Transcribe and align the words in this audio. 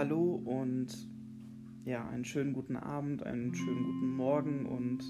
Hallo 0.00 0.40
und 0.46 0.96
ja, 1.84 2.08
einen 2.08 2.24
schönen 2.24 2.54
guten 2.54 2.78
Abend, 2.78 3.22
einen 3.22 3.54
schönen 3.54 3.84
guten 3.84 4.16
Morgen 4.16 4.64
und 4.64 5.04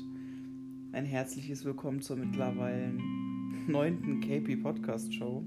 ein 0.90 1.04
herzliches 1.04 1.64
Willkommen 1.64 2.00
zur 2.00 2.16
mittlerweile 2.16 2.98
neunten 3.68 4.20
KP 4.20 4.56
Podcast 4.56 5.14
Show. 5.14 5.44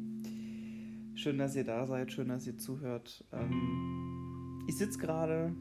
Schön, 1.16 1.40
dass 1.40 1.58
ihr 1.58 1.66
da 1.66 1.86
seid, 1.86 2.14
schön, 2.14 2.30
dass 2.30 2.48
ihr 2.48 2.58
zuhört. 2.58 3.26
Ähm, 3.34 4.64
ich 4.70 4.78
sitze 4.78 4.98
gerade 4.98 5.54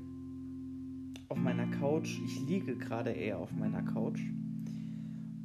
auf 1.27 1.39
meiner 1.39 1.67
Couch, 1.67 2.21
ich 2.25 2.41
liege 2.47 2.77
gerade 2.77 3.11
eher 3.11 3.41
auf 3.41 3.51
meiner 3.51 3.83
Couch 3.83 4.21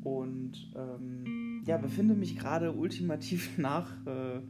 und 0.03 0.71
ähm, 0.75 1.63
ja, 1.65 1.77
befinde 1.77 2.13
mich 2.13 2.37
gerade 2.37 2.71
ultimativ 2.71 3.57
nach 3.57 3.89
äh, 4.05 4.41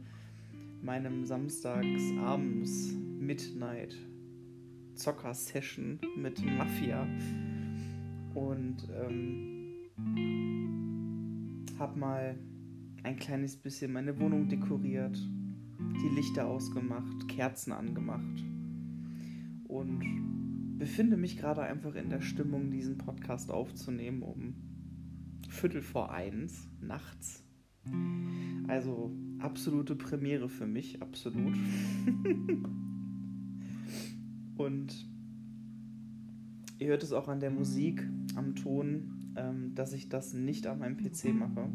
meinem 0.82 1.24
Samstagsabends 1.24 3.07
Midnight 3.18 3.96
Zocker 4.94 5.34
Session 5.34 6.00
mit 6.16 6.44
Mafia 6.44 7.06
und 8.34 8.88
ähm, 8.92 9.74
habe 11.78 11.98
mal 11.98 12.38
ein 13.02 13.16
kleines 13.16 13.56
bisschen 13.56 13.92
meine 13.92 14.18
Wohnung 14.18 14.48
dekoriert, 14.48 15.16
die 15.16 16.14
Lichter 16.14 16.46
ausgemacht, 16.46 17.28
Kerzen 17.28 17.72
angemacht 17.72 18.44
und 19.68 20.78
befinde 20.78 21.16
mich 21.16 21.36
gerade 21.36 21.62
einfach 21.62 21.94
in 21.94 22.10
der 22.10 22.20
Stimmung, 22.20 22.70
diesen 22.70 22.98
Podcast 22.98 23.50
aufzunehmen 23.50 24.22
um 24.22 24.54
Viertel 25.48 25.82
vor 25.82 26.12
eins 26.12 26.68
nachts. 26.80 27.44
Also 28.66 29.12
absolute 29.38 29.96
Premiere 29.96 30.48
für 30.48 30.66
mich, 30.66 31.00
absolut. 31.00 31.56
Und 34.58 35.08
ihr 36.78 36.88
hört 36.88 37.02
es 37.02 37.12
auch 37.12 37.28
an 37.28 37.40
der 37.40 37.50
Musik, 37.50 38.06
am 38.34 38.54
Ton, 38.54 39.32
ähm, 39.36 39.74
dass 39.74 39.92
ich 39.92 40.08
das 40.08 40.34
nicht 40.34 40.66
an 40.66 40.80
meinem 40.80 40.96
PC 40.96 41.32
mache. 41.32 41.70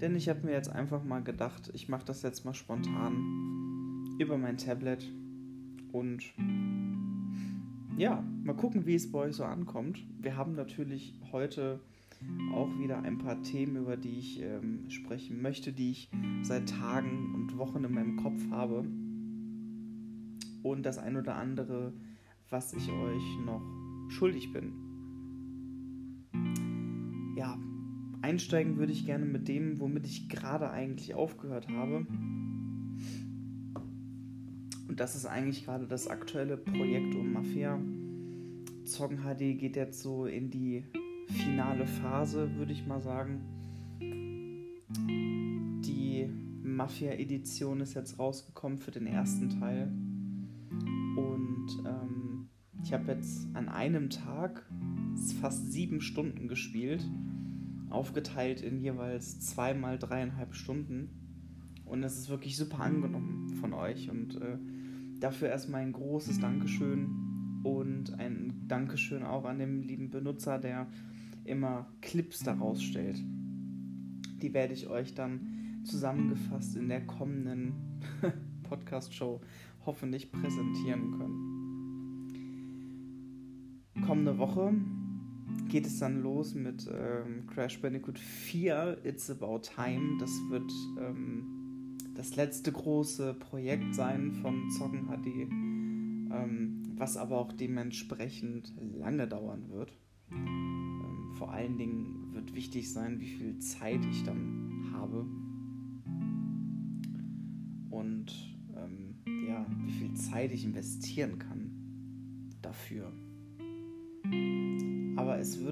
Denn 0.00 0.16
ich 0.16 0.28
habe 0.28 0.44
mir 0.44 0.52
jetzt 0.52 0.70
einfach 0.70 1.04
mal 1.04 1.22
gedacht, 1.22 1.70
ich 1.74 1.88
mache 1.88 2.04
das 2.04 2.22
jetzt 2.22 2.44
mal 2.44 2.54
spontan 2.54 4.16
über 4.18 4.36
mein 4.36 4.56
Tablet. 4.56 5.12
Und 5.92 6.24
ja, 7.96 8.24
mal 8.42 8.56
gucken, 8.56 8.86
wie 8.86 8.94
es 8.94 9.12
bei 9.12 9.18
euch 9.20 9.36
so 9.36 9.44
ankommt. 9.44 10.04
Wir 10.18 10.36
haben 10.36 10.54
natürlich 10.54 11.14
heute 11.30 11.80
auch 12.54 12.68
wieder 12.78 13.02
ein 13.02 13.18
paar 13.18 13.42
Themen, 13.42 13.76
über 13.76 13.96
die 13.96 14.18
ich 14.18 14.40
ähm, 14.40 14.88
sprechen 14.88 15.42
möchte, 15.42 15.72
die 15.72 15.90
ich 15.90 16.10
seit 16.42 16.68
Tagen 16.68 17.34
und 17.34 17.58
Wochen 17.58 17.84
in 17.84 17.92
meinem 17.92 18.16
Kopf 18.16 18.40
habe. 18.50 18.84
Und 20.62 20.84
das 20.84 20.98
ein 20.98 21.16
oder 21.16 21.36
andere, 21.36 21.92
was 22.50 22.72
ich 22.72 22.90
euch 22.90 23.38
noch 23.44 23.62
schuldig 24.08 24.52
bin. 24.52 24.72
Ja, 27.36 27.58
einsteigen 28.20 28.76
würde 28.76 28.92
ich 28.92 29.06
gerne 29.06 29.24
mit 29.24 29.48
dem, 29.48 29.80
womit 29.80 30.06
ich 30.06 30.28
gerade 30.28 30.70
eigentlich 30.70 31.14
aufgehört 31.14 31.68
habe. 31.68 32.06
Und 34.88 35.00
das 35.00 35.16
ist 35.16 35.24
eigentlich 35.26 35.64
gerade 35.64 35.86
das 35.86 36.06
aktuelle 36.06 36.58
Projekt 36.58 37.14
um 37.14 37.32
Mafia. 37.32 37.80
Zoggen 38.84 39.20
HD 39.20 39.58
geht 39.58 39.76
jetzt 39.76 40.02
so 40.02 40.26
in 40.26 40.50
die 40.50 40.84
finale 41.28 41.86
Phase, 41.86 42.54
würde 42.56 42.72
ich 42.72 42.86
mal 42.86 43.00
sagen. 43.00 43.40
Die 45.84 46.28
Mafia-Edition 46.62 47.80
ist 47.80 47.94
jetzt 47.94 48.18
rausgekommen 48.18 48.76
für 48.76 48.90
den 48.90 49.06
ersten 49.06 49.48
Teil. 49.48 49.90
Ich 52.84 52.92
habe 52.92 53.12
jetzt 53.12 53.48
an 53.54 53.68
einem 53.68 54.10
Tag 54.10 54.64
fast 55.40 55.72
sieben 55.72 56.00
Stunden 56.00 56.48
gespielt, 56.48 57.08
aufgeteilt 57.90 58.60
in 58.60 58.80
jeweils 58.80 59.40
zweimal 59.40 59.98
dreieinhalb 59.98 60.54
Stunden. 60.54 61.10
Und 61.84 62.02
es 62.02 62.18
ist 62.18 62.28
wirklich 62.28 62.56
super 62.56 62.80
angenommen 62.80 63.48
von 63.60 63.72
euch. 63.72 64.10
Und 64.10 64.40
äh, 64.40 64.58
dafür 65.20 65.48
erstmal 65.48 65.82
ein 65.82 65.92
großes 65.92 66.40
Dankeschön 66.40 67.60
und 67.62 68.18
ein 68.18 68.64
Dankeschön 68.66 69.22
auch 69.22 69.44
an 69.44 69.58
den 69.58 69.82
lieben 69.82 70.10
Benutzer, 70.10 70.58
der 70.58 70.88
immer 71.44 71.86
Clips 72.00 72.40
daraus 72.40 72.82
stellt. 72.82 73.22
Die 74.42 74.52
werde 74.52 74.74
ich 74.74 74.88
euch 74.88 75.14
dann 75.14 75.82
zusammengefasst 75.84 76.76
in 76.76 76.88
der 76.88 77.06
kommenden 77.06 77.74
Podcast-Show 78.64 79.40
hoffentlich 79.86 80.32
präsentieren 80.32 81.12
können. 81.12 81.61
Kommende 84.06 84.38
Woche 84.38 84.74
geht 85.68 85.86
es 85.86 85.98
dann 85.98 86.22
los 86.22 86.54
mit 86.54 86.88
ähm, 86.92 87.46
Crash 87.46 87.80
Bandicoot 87.80 88.18
4 88.18 88.98
It's 89.04 89.30
About 89.30 89.60
Time. 89.60 90.18
Das 90.18 90.30
wird 90.50 90.70
ähm, 90.98 91.96
das 92.14 92.36
letzte 92.36 92.72
große 92.72 93.34
Projekt 93.34 93.94
sein 93.94 94.32
von 94.42 94.70
Zocken 94.70 95.06
HD, 95.06 95.26
ähm, 96.32 96.82
was 96.96 97.16
aber 97.16 97.38
auch 97.38 97.52
dementsprechend 97.52 98.72
lange 98.98 99.26
dauern 99.26 99.70
wird 99.70 99.92
vor 101.42 101.52
allen 101.52 101.76
Dingen 101.76 102.32
wird 102.32 102.54
wichtig 102.54 102.92
sein, 102.92 103.18
wie 103.20 103.26
viel 103.26 103.58
Zeit 103.58 104.04
ich 104.04 104.22
dann 104.22 104.92
habe. 104.92 105.26
Und 107.90 108.56
ähm, 108.76 109.16
ja, 109.48 109.66
wie 109.84 109.90
viel 109.90 110.14
Zeit 110.14 110.52
ich 110.52 110.64
investieren 110.64 111.40
kann 111.40 112.50
dafür. 112.62 113.12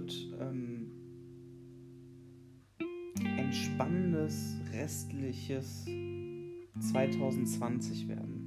Wird 0.00 0.16
ähm, 0.40 0.90
ein 3.36 3.52
spannendes 3.52 4.56
restliches 4.72 5.84
2020 6.78 8.08
werden. 8.08 8.46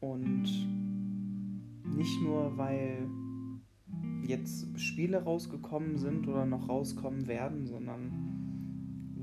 Und 0.00 0.44
nicht 1.94 2.22
nur, 2.22 2.56
weil 2.56 3.06
jetzt 4.26 4.66
Spiele 4.80 5.22
rausgekommen 5.22 5.98
sind 5.98 6.26
oder 6.26 6.46
noch 6.46 6.70
rauskommen 6.70 7.26
werden, 7.26 7.66
sondern 7.66 8.10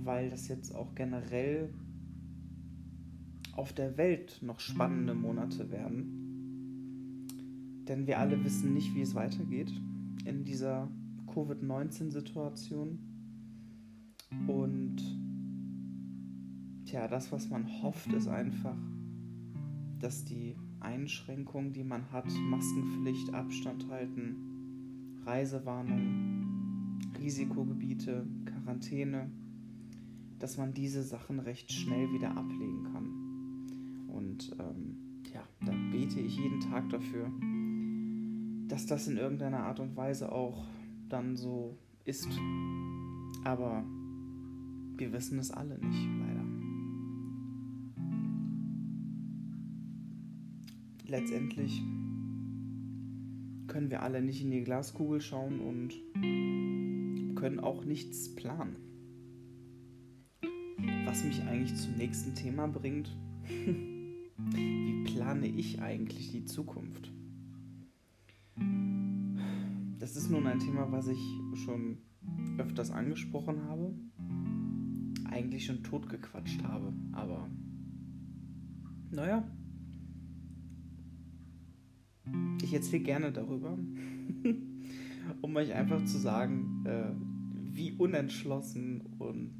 weil 0.04 0.30
das 0.30 0.48
jetzt 0.50 0.76
auch 0.76 0.94
generell 0.94 1.74
auf 3.54 3.74
der 3.74 3.98
Welt 3.98 4.38
noch 4.44 4.60
spannende 4.60 5.16
Monate 5.16 5.72
werden. 5.72 6.22
Denn 7.88 8.06
wir 8.06 8.20
alle 8.20 8.44
wissen 8.44 8.72
nicht, 8.76 8.94
wie 8.94 9.02
es 9.02 9.16
weitergeht 9.16 9.72
in 10.26 10.44
dieser 10.44 10.90
Covid-19-Situation. 11.28 13.00
Und 14.48 14.98
tja, 16.86 17.08
das, 17.08 17.32
was 17.32 17.50
man 17.50 17.82
hofft, 17.82 18.12
ist 18.14 18.28
einfach, 18.28 18.78
dass 20.00 20.26
die 20.26 20.56
Einschränkungen, 20.80 21.74
die 21.74 21.84
man 21.84 22.12
hat, 22.12 22.28
Maskenpflicht, 22.50 23.34
Abstand 23.34 23.88
halten, 23.90 25.22
Reisewarnung, 25.26 27.00
Risikogebiete, 27.20 28.28
Quarantäne, 28.46 29.32
dass 30.40 30.58
man 30.58 30.74
diese 30.74 31.02
Sachen 31.02 31.40
recht 31.40 31.72
schnell 31.72 32.12
wieder 32.12 32.36
ablegen 32.38 32.84
kann. 32.92 34.08
Und 34.10 34.56
ähm, 34.60 35.22
ja, 35.34 35.42
da 35.66 35.72
bete 35.92 36.20
ich 36.20 36.38
jeden 36.38 36.60
Tag 36.60 36.90
dafür, 36.90 37.32
dass 38.68 38.86
das 38.86 39.08
in 39.08 39.18
irgendeiner 39.18 39.64
Art 39.64 39.80
und 39.80 39.96
Weise 39.96 40.32
auch 40.32 40.66
dann 41.10 41.36
so 41.36 41.78
ist. 42.04 42.30
Aber 43.44 43.84
wir 44.98 45.12
wissen 45.14 45.40
es 45.40 45.52
alle 45.52 45.78
nicht, 45.78 46.08
leider. 46.20 46.46
Letztendlich 51.08 51.84
können 53.68 53.90
wir 53.90 54.02
alle 54.02 54.22
nicht 54.22 54.42
in 54.42 54.52
die 54.52 54.64
Glaskugel 54.64 55.22
schauen 55.22 55.60
und 55.60 55.94
können 57.36 57.60
auch 57.60 57.86
nichts 57.86 58.34
planen. 58.36 58.78
Was 61.06 61.24
mich 61.24 61.42
eigentlich 61.44 61.76
zum 61.76 61.96
nächsten 61.96 62.34
Thema 62.36 62.68
bringt, 62.68 63.16
wie 63.48 65.04
plane 65.04 65.48
ich 65.48 65.82
eigentlich 65.82 66.32
die 66.32 66.46
Zukunft? 66.46 67.12
Das 70.06 70.16
ist 70.16 70.30
nun 70.30 70.46
ein 70.46 70.60
Thema, 70.60 70.92
was 70.92 71.08
ich 71.08 71.18
schon 71.66 71.98
öfters 72.60 72.92
angesprochen 72.92 73.64
habe, 73.64 73.92
eigentlich 75.32 75.66
schon 75.66 75.82
totgequatscht 75.82 76.62
habe, 76.62 76.94
aber 77.12 77.50
naja, 79.10 79.44
ich 82.62 82.72
erzähle 82.72 83.02
gerne 83.02 83.32
darüber, 83.32 83.80
um 85.42 85.56
euch 85.56 85.74
einfach 85.74 86.06
zu 86.06 86.20
sagen, 86.20 86.86
äh, 86.86 87.10
wie 87.76 87.94
unentschlossen 87.94 89.02
und 89.18 89.56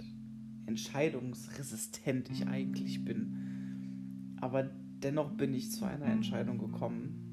entscheidungsresistent 0.68 2.30
ich 2.30 2.46
eigentlich 2.46 3.04
bin. 3.04 4.38
Aber 4.42 4.62
dennoch 4.62 5.32
bin 5.32 5.56
ich 5.56 5.72
zu 5.72 5.86
einer 5.86 6.06
Entscheidung 6.06 6.60
gekommen. 6.60 7.25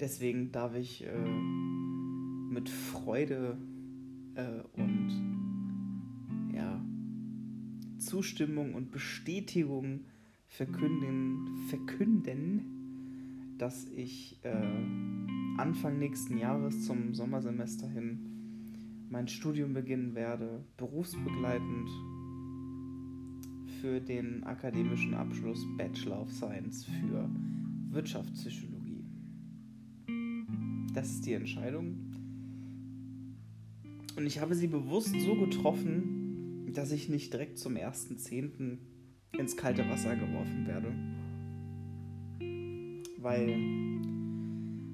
Deswegen 0.00 0.52
darf 0.52 0.74
ich 0.76 1.04
äh, 1.04 1.12
mit 2.50 2.68
Freude 2.68 3.58
äh, 4.34 4.62
und 4.80 6.52
ja, 6.54 6.80
Zustimmung 7.98 8.74
und 8.74 8.92
Bestätigung 8.92 10.04
verkünden, 10.46 11.66
verkünden 11.68 12.78
dass 13.58 13.88
ich 13.88 14.38
äh, 14.44 14.54
Anfang 15.58 15.98
nächsten 15.98 16.38
Jahres 16.38 16.86
zum 16.86 17.12
Sommersemester 17.14 17.88
hin 17.88 18.28
mein 19.10 19.26
Studium 19.26 19.72
beginnen 19.72 20.14
werde, 20.14 20.64
berufsbegleitend 20.76 21.88
für 23.80 24.00
den 24.00 24.44
akademischen 24.44 25.14
Abschluss 25.14 25.64
Bachelor 25.76 26.22
of 26.22 26.32
Science 26.32 26.84
für 26.84 27.28
Wirtschaftspsychologie. 27.90 28.77
Das 30.98 31.10
ist 31.10 31.26
die 31.26 31.34
Entscheidung. 31.34 31.94
Und 34.16 34.26
ich 34.26 34.40
habe 34.40 34.56
sie 34.56 34.66
bewusst 34.66 35.14
so 35.20 35.36
getroffen, 35.36 36.72
dass 36.74 36.90
ich 36.90 37.08
nicht 37.08 37.32
direkt 37.32 37.56
zum 37.60 37.74
1.10. 37.74 38.78
ins 39.38 39.56
kalte 39.56 39.88
Wasser 39.88 40.16
geworfen 40.16 40.66
werde. 40.66 40.92
Weil 43.16 43.60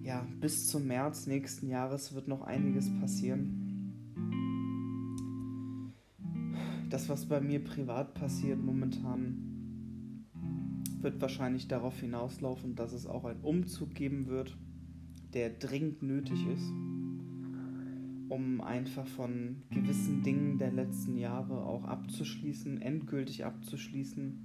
ja, 0.03 0.27
bis 0.43 0.69
zum 0.69 0.87
März 0.89 1.27
nächsten 1.27 1.71
Jahres 1.71 2.15
wird 2.15 2.29
noch 2.29 2.43
einiges 2.43 2.91
passieren. 3.01 3.95
Das, 6.91 7.09
was 7.09 7.25
bei 7.25 7.41
mir 7.41 7.65
privat 7.65 8.13
passiert 8.13 8.63
momentan, 8.63 10.27
wird 11.01 11.19
wahrscheinlich 11.23 11.67
darauf 11.67 11.99
hinauslaufen, 11.99 12.75
dass 12.75 12.93
es 12.93 13.07
auch 13.07 13.25
einen 13.25 13.41
Umzug 13.41 13.95
geben 13.95 14.27
wird, 14.27 14.55
der 15.35 15.51
dringend 15.51 16.03
nötig 16.03 16.47
ist, 16.47 16.71
um 18.29 18.61
einfach 18.61 19.07
von 19.07 19.63
gewissen 19.71 20.23
Dingen 20.23 20.59
der 20.59 20.73
letzten 20.73 21.17
Jahre 21.17 21.65
auch 21.65 21.85
abzuschließen, 21.85 22.81
endgültig 22.81 23.45
abzuschließen 23.45 24.39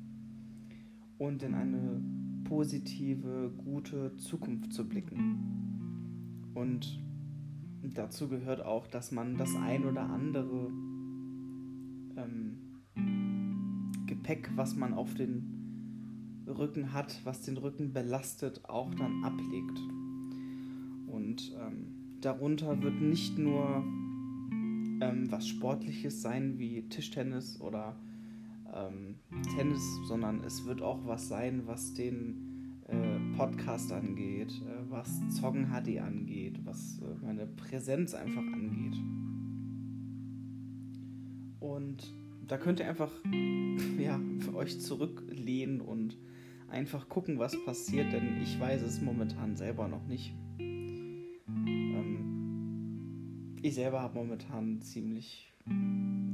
und 1.19 1.43
in 1.43 1.53
eine 1.53 2.01
positive, 2.43 3.53
gute 3.55 4.15
Zukunft 4.17 4.73
zu 4.73 4.89
blicken. 4.89 6.51
Und 6.55 6.99
dazu 7.83 8.27
gehört 8.27 8.65
auch, 8.65 8.87
dass 8.87 9.11
man 9.11 9.37
das 9.37 9.55
ein 9.55 9.85
oder 9.85 10.09
andere 10.09 10.71
ähm, 12.17 12.57
Gepäck, 14.07 14.51
was 14.55 14.75
man 14.75 14.93
auf 14.93 15.13
den 15.13 16.43
Rücken 16.47 16.93
hat, 16.93 17.21
was 17.23 17.41
den 17.41 17.57
Rücken 17.57 17.93
belastet, 17.93 18.65
auch 18.65 18.93
dann 18.95 19.23
ablegt. 19.23 19.79
Und 21.11 21.53
ähm, 21.59 22.19
darunter 22.21 22.81
wird 22.81 23.01
nicht 23.01 23.37
nur 23.37 23.83
ähm, 25.01 25.27
was 25.29 25.47
Sportliches 25.47 26.21
sein 26.21 26.57
wie 26.59 26.87
Tischtennis 26.89 27.59
oder 27.61 27.95
ähm, 28.73 29.15
Tennis, 29.55 29.81
sondern 30.07 30.43
es 30.43 30.65
wird 30.65 30.81
auch 30.81 31.05
was 31.05 31.27
sein, 31.27 31.63
was 31.65 31.93
den 31.93 32.81
äh, 32.87 33.37
Podcast 33.37 33.91
angeht, 33.91 34.51
äh, 34.65 34.89
was 34.89 35.09
Zoggen 35.29 35.67
HD 35.67 35.99
angeht, 35.99 36.59
was 36.65 36.99
äh, 36.99 37.25
meine 37.25 37.45
Präsenz 37.47 38.13
einfach 38.13 38.41
angeht. 38.41 38.99
Und 41.59 42.13
da 42.47 42.57
könnt 42.57 42.79
ihr 42.79 42.89
einfach 42.89 43.11
ja, 43.99 44.19
für 44.39 44.55
euch 44.55 44.79
zurücklehnen 44.81 45.81
und 45.81 46.17
einfach 46.67 47.09
gucken, 47.09 47.39
was 47.39 47.55
passiert, 47.65 48.11
denn 48.13 48.41
ich 48.41 48.59
weiß 48.59 48.81
es 48.83 49.01
momentan 49.01 49.55
selber 49.55 49.87
noch 49.87 50.05
nicht. 50.07 50.33
Ich 53.61 53.75
selber 53.75 54.01
habe 54.01 54.17
momentan 54.17 54.81
ziemlich 54.81 55.53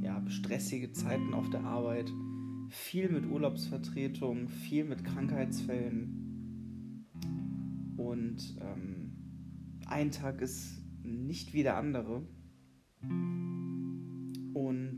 ja, 0.02 0.22
stressige 0.28 0.92
Zeiten 0.92 1.34
auf 1.34 1.50
der 1.50 1.64
Arbeit, 1.64 2.12
viel 2.68 3.08
mit 3.08 3.26
Urlaubsvertretung, 3.26 4.48
viel 4.48 4.84
mit 4.84 5.04
Krankheitsfällen 5.04 6.26
und 7.96 8.56
ähm, 8.60 9.12
ein 9.86 10.10
Tag 10.10 10.40
ist 10.40 10.82
nicht 11.02 11.54
wie 11.54 11.62
der 11.62 11.76
andere. 11.76 12.22
Und 14.52 14.96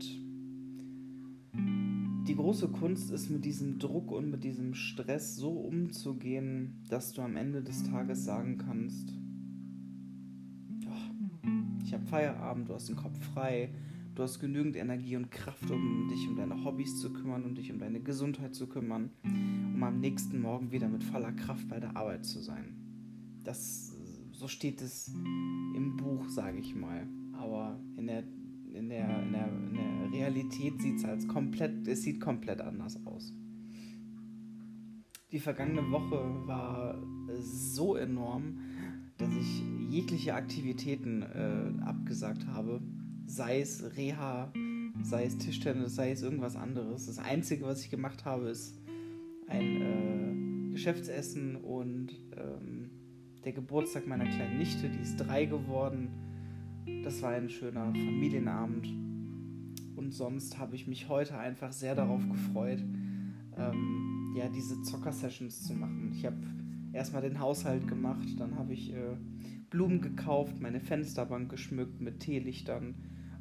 die 2.27 2.35
große 2.35 2.69
Kunst 2.69 3.11
ist, 3.11 3.29
mit 3.29 3.45
diesem 3.45 3.79
Druck 3.79 4.11
und 4.11 4.29
mit 4.29 4.43
diesem 4.43 4.73
Stress 4.73 5.35
so 5.35 5.51
umzugehen, 5.51 6.83
dass 6.89 7.13
du 7.13 7.21
am 7.21 7.35
Ende 7.35 7.63
des 7.63 7.83
Tages 7.83 8.23
sagen 8.23 8.57
kannst, 8.57 9.13
ich 11.89 11.93
habe 11.95 12.05
Feierabend, 12.05 12.69
du 12.69 12.75
hast 12.75 12.87
den 12.87 12.95
Kopf 12.95 13.19
frei, 13.33 13.71
du 14.13 14.21
hast 14.21 14.39
genügend 14.39 14.75
Energie 14.75 15.15
und 15.15 15.31
Kraft, 15.31 15.71
um 15.71 16.07
dich 16.07 16.27
um 16.27 16.35
deine 16.35 16.63
Hobbys 16.63 16.99
zu 16.99 17.11
kümmern, 17.11 17.43
um 17.43 17.55
dich 17.55 17.71
um 17.71 17.79
deine 17.79 17.99
Gesundheit 17.99 18.53
zu 18.53 18.67
kümmern, 18.67 19.09
um 19.23 19.81
am 19.81 19.99
nächsten 19.99 20.39
Morgen 20.39 20.71
wieder 20.71 20.87
mit 20.87 21.03
voller 21.03 21.31
Kraft 21.31 21.67
bei 21.67 21.79
der 21.79 21.97
Arbeit 21.97 22.25
zu 22.25 22.41
sein. 22.41 22.75
Das, 23.43 23.97
so 24.33 24.47
steht 24.47 24.83
es 24.83 25.07
im 25.75 25.97
Buch, 25.97 26.29
sage 26.29 26.59
ich 26.59 26.75
mal. 26.75 27.07
Aber 27.33 27.79
in 27.97 28.05
der 28.05 28.23
in 28.71 28.87
der, 28.87 29.23
in 29.23 29.31
der, 29.31 29.47
in 29.47 29.73
der 29.73 30.11
Realität 30.11 30.79
sieht 30.79 31.03
es 31.03 31.27
komplett, 31.27 31.87
es 31.87 32.03
sieht 32.03 32.21
komplett 32.21 32.61
anders 32.61 33.03
aus. 33.07 33.33
Die 35.31 35.39
vergangene 35.39 35.89
Woche 35.89 36.47
war 36.47 37.01
so 37.39 37.95
enorm, 37.95 38.59
dass 39.19 39.29
ich 39.35 39.63
jegliche 39.89 40.33
Aktivitäten 40.33 41.21
äh, 41.21 41.83
abgesagt 41.83 42.47
habe. 42.47 42.81
Sei 43.27 43.61
es 43.61 43.95
Reha, 43.95 44.51
sei 45.03 45.25
es 45.25 45.37
Tischtennis, 45.37 45.93
sei 45.93 46.11
es 46.11 46.23
irgendwas 46.23 46.55
anderes. 46.55 47.05
Das 47.05 47.19
Einzige, 47.19 47.65
was 47.65 47.83
ich 47.83 47.91
gemacht 47.91 48.25
habe, 48.25 48.49
ist 48.49 48.79
ein 49.47 50.69
äh, 50.69 50.71
Geschäftsessen 50.71 51.55
und 51.57 52.09
ähm, 52.35 52.89
der 53.45 53.53
Geburtstag 53.53 54.07
meiner 54.07 54.25
kleinen 54.25 54.57
Nichte, 54.57 54.89
die 54.89 54.99
ist 54.99 55.17
drei 55.17 55.45
geworden 55.45 56.09
das 57.03 57.21
war 57.21 57.31
ein 57.31 57.49
schöner 57.49 57.85
Familienabend. 57.85 58.87
Und 59.95 60.11
sonst 60.11 60.57
habe 60.57 60.75
ich 60.75 60.87
mich 60.87 61.09
heute 61.09 61.37
einfach 61.37 61.71
sehr 61.71 61.95
darauf 61.95 62.27
gefreut, 62.27 62.83
ähm, 63.57 64.33
ja, 64.35 64.47
diese 64.49 64.81
Zocker-Sessions 64.81 65.65
zu 65.65 65.73
machen. 65.73 66.11
Ich 66.13 66.25
habe 66.25 66.37
erstmal 66.93 67.21
den 67.21 67.39
Haushalt 67.39 67.87
gemacht, 67.87 68.27
dann 68.37 68.55
habe 68.55 68.73
ich 68.73 68.93
äh, 68.93 69.15
Blumen 69.69 70.01
gekauft, 70.01 70.59
meine 70.59 70.79
Fensterbank 70.79 71.49
geschmückt 71.49 72.01
mit 72.01 72.19
Teelichtern. 72.19 72.95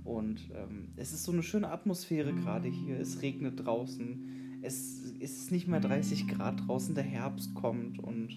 Und 0.04 0.50
ähm, 0.54 0.88
es 0.96 1.12
ist 1.12 1.24
so 1.24 1.32
eine 1.32 1.42
schöne 1.42 1.70
Atmosphäre 1.70 2.32
gerade 2.32 2.68
hier. 2.68 2.98
Es 2.98 3.22
regnet 3.22 3.64
draußen. 3.64 4.60
Es 4.62 5.10
ist 5.18 5.52
nicht 5.52 5.68
mehr 5.68 5.80
30 5.80 6.28
Grad 6.28 6.66
draußen. 6.66 6.94
Der 6.94 7.04
Herbst 7.04 7.54
kommt 7.54 7.98
und 7.98 8.30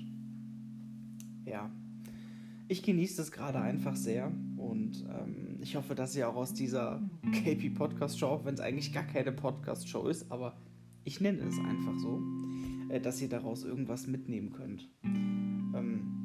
ja, 1.45 1.71
ich 2.67 2.83
genieße 2.83 3.17
das 3.17 3.31
gerade 3.31 3.59
einfach 3.59 3.95
sehr 3.95 4.31
und 4.55 5.05
ähm, 5.09 5.57
ich 5.59 5.75
hoffe, 5.75 5.93
dass 5.93 6.15
ihr 6.15 6.29
auch 6.29 6.35
aus 6.35 6.53
dieser 6.53 7.01
KP 7.31 7.71
Podcast 7.71 8.17
Show, 8.17 8.27
auch 8.27 8.45
wenn 8.45 8.53
es 8.53 8.61
eigentlich 8.61 8.93
gar 8.93 9.03
keine 9.03 9.31
Podcast 9.31 9.89
Show 9.89 10.07
ist, 10.07 10.31
aber 10.31 10.55
ich 11.03 11.19
nenne 11.19 11.39
es 11.41 11.57
einfach 11.59 11.97
so, 11.97 12.21
dass 12.99 13.21
ihr 13.21 13.29
daraus 13.29 13.63
irgendwas 13.63 14.07
mitnehmen 14.07 14.51
könnt. 14.51 14.89
Ähm, 15.03 16.21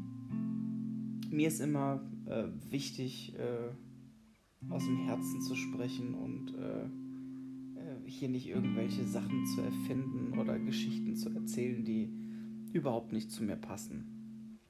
mir 1.31 1.49
ist 1.49 1.61
immer 1.61 2.01
äh, 2.27 2.45
wichtig, 2.71 3.35
äh, 3.37 4.73
aus 4.73 4.85
dem 4.85 4.99
Herzen 5.05 5.41
zu 5.43 5.55
sprechen 5.55 6.15
und 6.15 6.55
äh, 6.55 6.85
äh, 6.85 8.09
hier 8.11 8.29
nicht 8.29 8.49
irgendwelche 8.49 9.05
Sachen 9.05 9.47
zu 9.47 9.61
erfinden 9.61 10.39
oder 10.39 10.59
Geschichten 10.59 11.15
zu 11.15 11.31
erzählen, 11.31 11.85
die 11.85 12.11
überhaupt 12.73 13.13
nicht 13.13 13.31
zu 13.31 13.45
mir 13.45 13.57
passen. 13.57 14.61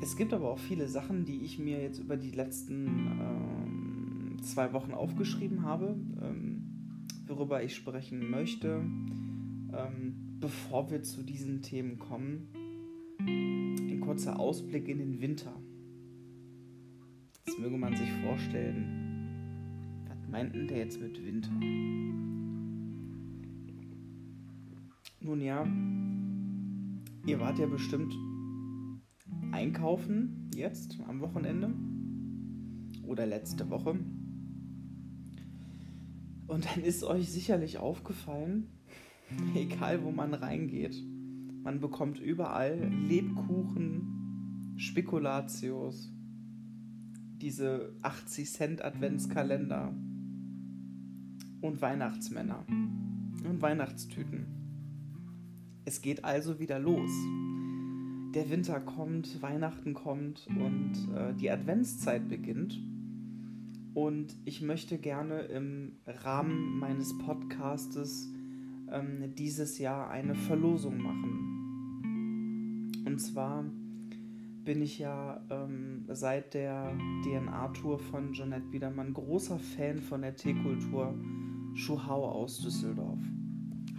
Es 0.00 0.16
gibt 0.16 0.32
aber 0.32 0.50
auch 0.50 0.58
viele 0.58 0.88
Sachen, 0.88 1.24
die 1.24 1.42
ich 1.42 1.58
mir 1.58 1.82
jetzt 1.82 1.98
über 1.98 2.16
die 2.16 2.30
letzten 2.30 2.86
ähm, 2.86 4.36
zwei 4.42 4.72
Wochen 4.72 4.92
aufgeschrieben 4.92 5.62
habe, 5.62 5.96
ähm, 6.22 6.62
worüber 7.26 7.62
ich 7.62 7.74
sprechen 7.74 8.30
möchte. 8.30 8.80
Ähm, 9.72 10.27
bevor 10.40 10.90
wir 10.90 11.02
zu 11.02 11.22
diesen 11.22 11.62
Themen 11.62 11.98
kommen, 11.98 12.48
ein 13.20 14.00
kurzer 14.00 14.38
Ausblick 14.38 14.88
in 14.88 14.98
den 14.98 15.20
Winter. 15.20 15.52
Jetzt 17.46 17.58
möge 17.58 17.76
man 17.76 17.96
sich 17.96 18.10
vorstellen, 18.24 20.04
was 20.08 20.28
meint 20.30 20.54
denn 20.54 20.68
der 20.68 20.78
jetzt 20.78 21.00
mit 21.00 21.24
Winter? 21.24 21.50
Nun 25.20 25.40
ja, 25.40 25.66
ihr 27.26 27.40
wart 27.40 27.58
ja 27.58 27.66
bestimmt 27.66 28.14
einkaufen 29.50 30.50
jetzt 30.54 30.98
am 31.08 31.20
Wochenende 31.20 31.74
oder 33.06 33.26
letzte 33.26 33.68
Woche. 33.70 33.98
Und 36.46 36.64
dann 36.64 36.82
ist 36.82 37.04
euch 37.04 37.30
sicherlich 37.30 37.78
aufgefallen, 37.78 38.77
egal 39.54 40.02
wo 40.04 40.10
man 40.10 40.34
reingeht, 40.34 41.02
Man 41.64 41.80
bekommt 41.80 42.18
überall 42.18 42.90
Lebkuchen, 43.08 44.74
Spekulatius, 44.76 46.10
diese 47.42 47.92
80 48.00 48.50
Cent 48.50 48.82
Adventskalender 48.82 49.92
und 51.60 51.82
Weihnachtsmänner 51.82 52.64
und 52.68 53.60
Weihnachtstüten. 53.60 54.46
Es 55.84 56.00
geht 56.00 56.24
also 56.24 56.58
wieder 56.58 56.78
los. 56.78 57.10
Der 58.34 58.48
Winter 58.50 58.80
kommt, 58.80 59.42
Weihnachten 59.42 59.94
kommt 59.94 60.46
und 60.48 60.92
äh, 61.14 61.34
die 61.34 61.50
Adventszeit 61.50 62.28
beginnt. 62.28 62.80
Und 63.94 64.36
ich 64.44 64.62
möchte 64.62 64.96
gerne 64.96 65.40
im 65.40 65.96
Rahmen 66.06 66.78
meines 66.78 67.18
Podcastes 67.18 68.32
ähm, 68.92 69.34
dieses 69.34 69.78
Jahr 69.78 70.10
eine 70.10 70.34
Verlosung 70.34 70.98
machen. 70.98 71.48
Und 73.06 73.18
zwar 73.18 73.64
bin 74.64 74.82
ich 74.82 74.98
ja 74.98 75.40
ähm, 75.50 76.04
seit 76.08 76.54
der 76.54 76.94
DNA-Tour 77.24 77.98
von 77.98 78.32
Jeanette 78.32 78.66
Biedermann 78.66 79.14
großer 79.14 79.58
Fan 79.58 79.98
von 79.98 80.22
der 80.22 80.36
Teekultur 80.36 81.14
Schuhau 81.74 82.28
aus 82.28 82.60
Düsseldorf. 82.60 83.18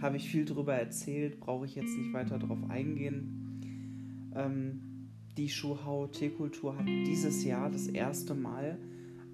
Habe 0.00 0.16
ich 0.16 0.28
viel 0.28 0.44
darüber 0.44 0.74
erzählt, 0.74 1.40
brauche 1.40 1.66
ich 1.66 1.74
jetzt 1.74 1.96
nicht 1.96 2.12
weiter 2.12 2.38
darauf 2.38 2.70
eingehen. 2.70 4.32
Ähm, 4.34 4.80
die 5.36 5.48
Schuhau 5.48 6.06
Teekultur 6.06 6.76
hat 6.76 6.86
dieses 6.86 7.44
Jahr 7.44 7.70
das 7.70 7.86
erste 7.86 8.34
Mal 8.34 8.78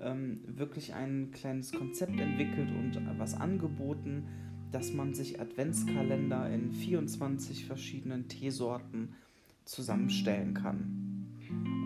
ähm, 0.01 0.41
wirklich 0.47 0.95
ein 0.95 1.31
kleines 1.33 1.73
Konzept 1.73 2.19
entwickelt 2.19 2.71
und 2.71 3.01
was 3.19 3.35
angeboten, 3.35 4.25
dass 4.77 4.93
man 4.93 5.15
sich 5.15 5.41
Adventskalender 5.41 6.51
in 6.51 6.71
24 6.71 7.65
verschiedenen 7.65 8.29
Teesorten 8.29 9.15
zusammenstellen 9.65 10.53
kann. 10.53 11.33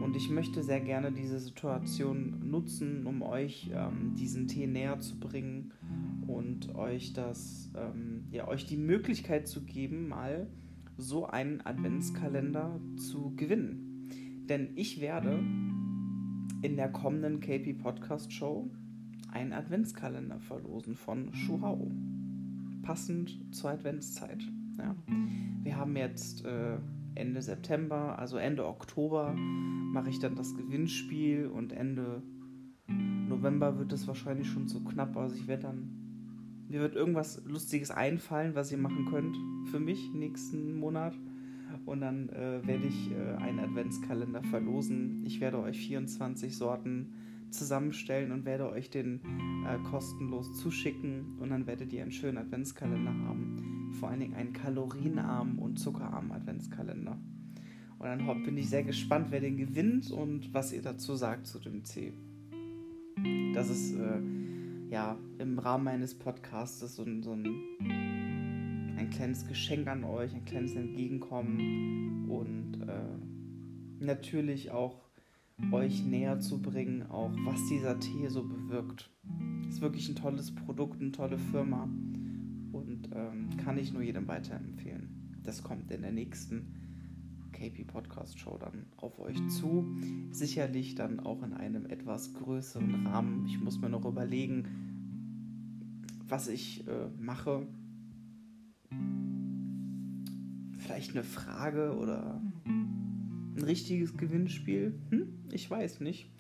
Und 0.03 0.17
ich 0.17 0.29
möchte 0.29 0.65
sehr 0.65 0.81
gerne 0.81 1.13
diese 1.13 1.39
Situation 1.39 2.51
nutzen, 2.51 3.07
um 3.07 3.23
euch 3.23 3.71
ähm, 3.73 4.17
diesen 4.19 4.49
Tee 4.49 4.67
näher 4.67 4.99
zu 4.99 5.21
bringen 5.21 5.73
und 6.27 6.75
euch 6.75 7.13
das, 7.13 7.71
ähm, 7.77 8.25
ja, 8.33 8.49
euch 8.49 8.67
die 8.67 8.77
Möglichkeit 8.77 9.47
zu 9.47 9.63
geben, 9.63 10.09
mal 10.09 10.49
so 10.97 11.27
einen 11.27 11.65
Adventskalender 11.65 12.81
zu 12.97 13.37
gewinnen. 13.37 14.09
Denn 14.49 14.71
ich 14.75 15.01
werde 15.01 15.39
in 16.63 16.75
der 16.75 16.91
kommenden 16.91 17.39
KP 17.39 17.73
Podcast 17.75 18.33
Show 18.33 18.69
einen 19.31 19.53
Adventskalender 19.53 20.41
verlosen 20.41 20.97
von 20.97 21.33
Schuhau. 21.33 21.89
Passend 22.83 23.55
zur 23.55 23.71
Adventszeit. 23.71 24.43
Ja. 24.79 24.95
Wir 25.63 25.77
haben 25.77 25.97
jetzt 25.97 26.45
äh, 26.45 26.79
Ende 27.15 27.43
September, 27.43 28.19
also 28.19 28.37
Ende 28.37 28.67
Oktober, 28.67 29.35
mache 29.35 30.11
ich 30.11 30.19
dann 30.19 30.37
das 30.37 30.55
Gewinnspiel 30.57 31.47
und 31.47 31.73
Ende 31.73 32.23
November 33.29 33.79
wird 33.79 33.93
es 33.93 34.07
wahrscheinlich 34.07 34.49
schon 34.49 34.69
zu 34.69 34.85
knapp. 34.85 35.17
Also 35.17 35.37
ich 35.37 35.47
werde 35.47 35.65
dann, 35.65 35.91
mir 36.69 36.81
wird 36.81 36.95
irgendwas 36.95 37.43
Lustiges 37.47 37.91
einfallen, 37.91 38.55
was 38.55 38.73
ihr 38.73 38.79
machen 38.79 39.07
könnt 39.07 39.37
für 39.71 39.81
mich 39.81 40.13
nächsten 40.13 40.75
Monat. 40.75 41.15
Und 41.87 42.01
dann 42.03 42.29
äh, 42.29 42.61
werde 42.67 42.87
ich 42.87 43.11
äh, 43.11 43.37
einen 43.37 43.59
Adventskalender 43.59 44.43
verlosen. 44.45 45.25
Ich 45.25 45.41
werde 45.41 45.59
euch 45.61 45.79
24 45.79 46.57
Sorten 46.57 47.15
zusammenstellen 47.51 48.33
und 48.33 48.45
werde 48.45 48.71
euch 48.71 48.91
den 48.91 49.21
äh, 49.67 49.79
kostenlos 49.91 50.55
zuschicken. 50.59 51.39
Und 51.39 51.51
dann 51.51 51.67
werdet 51.67 51.93
ihr 51.93 52.03
einen 52.03 52.13
schönen 52.13 52.39
Adventskalender 52.39 53.13
haben. 53.13 53.91
Vor 53.99 54.09
allen 54.09 54.21
Dingen 54.21 54.35
einen 54.35 54.53
kalorienarmen 54.53 55.59
und 55.59 55.79
zuckerarmen 55.79 56.33
Adventskalender. 56.33 57.19
Und 57.99 58.07
dann 58.07 58.43
bin 58.45 58.57
ich 58.57 58.71
sehr 58.71 58.83
gespannt, 58.83 59.27
wer 59.31 59.41
den 59.41 59.57
gewinnt 59.57 60.11
und 60.11 60.55
was 60.55 60.73
ihr 60.73 60.81
dazu 60.81 61.15
sagt 61.15 61.47
zu 61.47 61.59
dem 61.59 61.85
C. 61.85 62.15
Das 63.53 63.69
ist 63.69 63.95
äh, 63.95 64.21
ja 64.89 65.19
im 65.39 65.59
Rahmen 65.59 65.85
meines 65.85 66.15
Podcasts 66.15 66.81
so, 66.81 67.05
so 67.21 67.33
ein 67.33 68.21
ein 69.01 69.11
kleines 69.11 69.47
Geschenk 69.49 69.89
an 69.89 70.05
euch, 70.05 70.35
ein 70.35 70.45
kleines 70.45 70.75
Entgegenkommen 70.75 72.29
und 72.29 72.83
äh, 72.87 74.05
natürlich 74.05 74.71
auch 74.71 75.10
euch 75.73 76.05
näher 76.05 76.41
zu 76.41 76.61
bringen, 76.61 77.03
auch 77.11 77.33
was 77.45 77.67
dieser 77.69 77.99
Tee 77.99 78.29
so 78.29 78.43
bewirkt. 78.43 79.11
Ist 79.69 79.81
wirklich 79.81 80.09
ein 80.09 80.17
tolles 80.17 80.55
Produkt, 80.55 81.01
eine 81.01 81.13
tolle 81.13 81.39
Firma 81.39 81.85
und 82.73 83.11
ähm, 83.15 83.49
kann 83.57 83.79
ich 83.79 83.93
nur 83.93 84.03
jedem 84.03 84.27
weiterempfehlen. 84.29 85.41
Das 85.43 85.63
kommt 85.63 85.91
in 85.91 86.03
der 86.03 86.13
nächsten 86.13 86.75
KP 87.53 87.85
Podcast 87.85 88.39
Show 88.39 88.59
dann 88.59 88.87
auf 88.97 89.19
euch 89.19 89.37
zu. 89.49 89.97
Sicherlich 90.31 90.95
dann 90.95 91.21
auch 91.21 91.43
in 91.43 91.53
einem 91.53 91.87
etwas 91.87 92.35
größeren 92.35 93.07
Rahmen. 93.07 93.47
Ich 93.47 93.61
muss 93.61 93.81
mir 93.81 93.89
noch 93.89 94.05
überlegen, 94.05 94.65
was 96.29 96.49
ich 96.49 96.87
äh, 96.87 97.09
mache 97.19 97.67
Vielleicht 100.91 101.13
eine 101.13 101.23
Frage 101.25 101.97
oder 101.97 102.43
ein 103.57 103.65
richtiges 103.65 104.17
Gewinnspiel? 104.17 104.95
Hm? 105.11 105.45
Ich 105.53 105.71
weiß 105.71 106.01
nicht. 106.01 106.31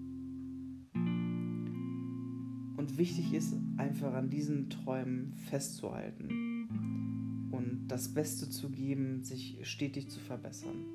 Und 2.77 2.98
wichtig 2.98 3.34
ist 3.34 3.55
einfach 3.77 4.13
an 4.13 4.29
diesen 4.29 4.70
Träumen 4.70 5.34
festzuhalten 5.50 7.50
und 7.51 7.88
das 7.88 8.13
Beste 8.13 8.50
zu 8.50 8.70
geben, 8.70 9.24
sich 9.24 9.60
stetig 9.63 10.10
zu 10.10 10.20
verbessern. 10.20 10.86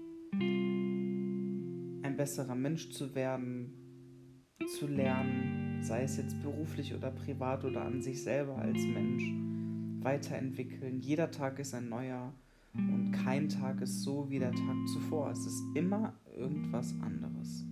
Besserer 2.20 2.54
Mensch 2.54 2.90
zu 2.90 3.14
werden, 3.14 3.72
zu 4.76 4.86
lernen, 4.86 5.82
sei 5.82 6.02
es 6.02 6.18
jetzt 6.18 6.42
beruflich 6.42 6.94
oder 6.94 7.10
privat 7.10 7.64
oder 7.64 7.80
an 7.82 8.02
sich 8.02 8.22
selber 8.22 8.58
als 8.58 8.76
Mensch, 8.76 9.24
weiterentwickeln. 10.04 11.00
Jeder 11.00 11.30
Tag 11.30 11.58
ist 11.58 11.72
ein 11.72 11.88
neuer 11.88 12.34
und 12.74 13.12
kein 13.12 13.48
Tag 13.48 13.80
ist 13.80 14.02
so 14.02 14.28
wie 14.28 14.38
der 14.38 14.52
Tag 14.52 14.76
zuvor. 14.92 15.30
Es 15.30 15.46
ist 15.46 15.62
immer 15.74 16.12
irgendwas 16.36 16.94
anderes. 17.00 17.64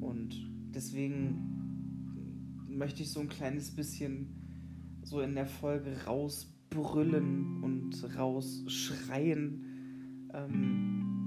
Und 0.00 0.48
deswegen 0.72 1.34
möchte 2.68 3.02
ich 3.02 3.10
so 3.10 3.18
ein 3.18 3.28
kleines 3.28 3.74
bisschen 3.74 5.00
so 5.02 5.20
in 5.20 5.34
der 5.34 5.46
Folge 5.46 5.96
rausbrüllen 6.06 7.60
und 7.60 8.16
rausschreien. 8.16 9.64
Ähm, 10.32 11.17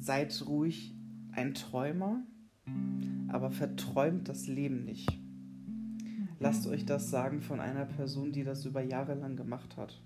seid 0.00 0.46
ruhig 0.46 0.94
ein 1.32 1.54
Träumer, 1.54 2.22
aber 3.28 3.50
verträumt 3.50 4.28
das 4.28 4.46
Leben 4.46 4.84
nicht. 4.84 5.08
Lasst 6.38 6.66
euch 6.66 6.86
das 6.86 7.10
sagen 7.10 7.42
von 7.42 7.60
einer 7.60 7.84
Person, 7.84 8.32
die 8.32 8.44
das 8.44 8.64
über 8.64 8.82
Jahre 8.82 9.14
lang 9.14 9.36
gemacht 9.36 9.76
hat 9.76 10.02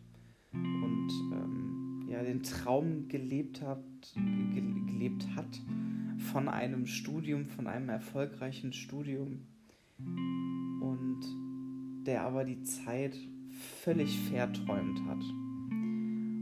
und 0.52 1.10
ähm, 1.32 2.06
ja, 2.08 2.22
den 2.22 2.42
Traum 2.42 3.08
gelebt 3.08 3.62
hat, 3.62 3.84
ge 4.14 4.62
gelebt 4.86 5.26
hat 5.34 5.60
von 6.32 6.48
einem 6.48 6.86
Studium, 6.86 7.46
von 7.46 7.66
einem 7.66 7.88
erfolgreichen 7.88 8.72
Studium 8.72 9.46
und 9.98 11.20
der 12.06 12.22
aber 12.22 12.44
die 12.44 12.62
Zeit 12.62 13.16
völlig 13.82 14.18
verträumt 14.28 15.00
hat. 15.06 15.43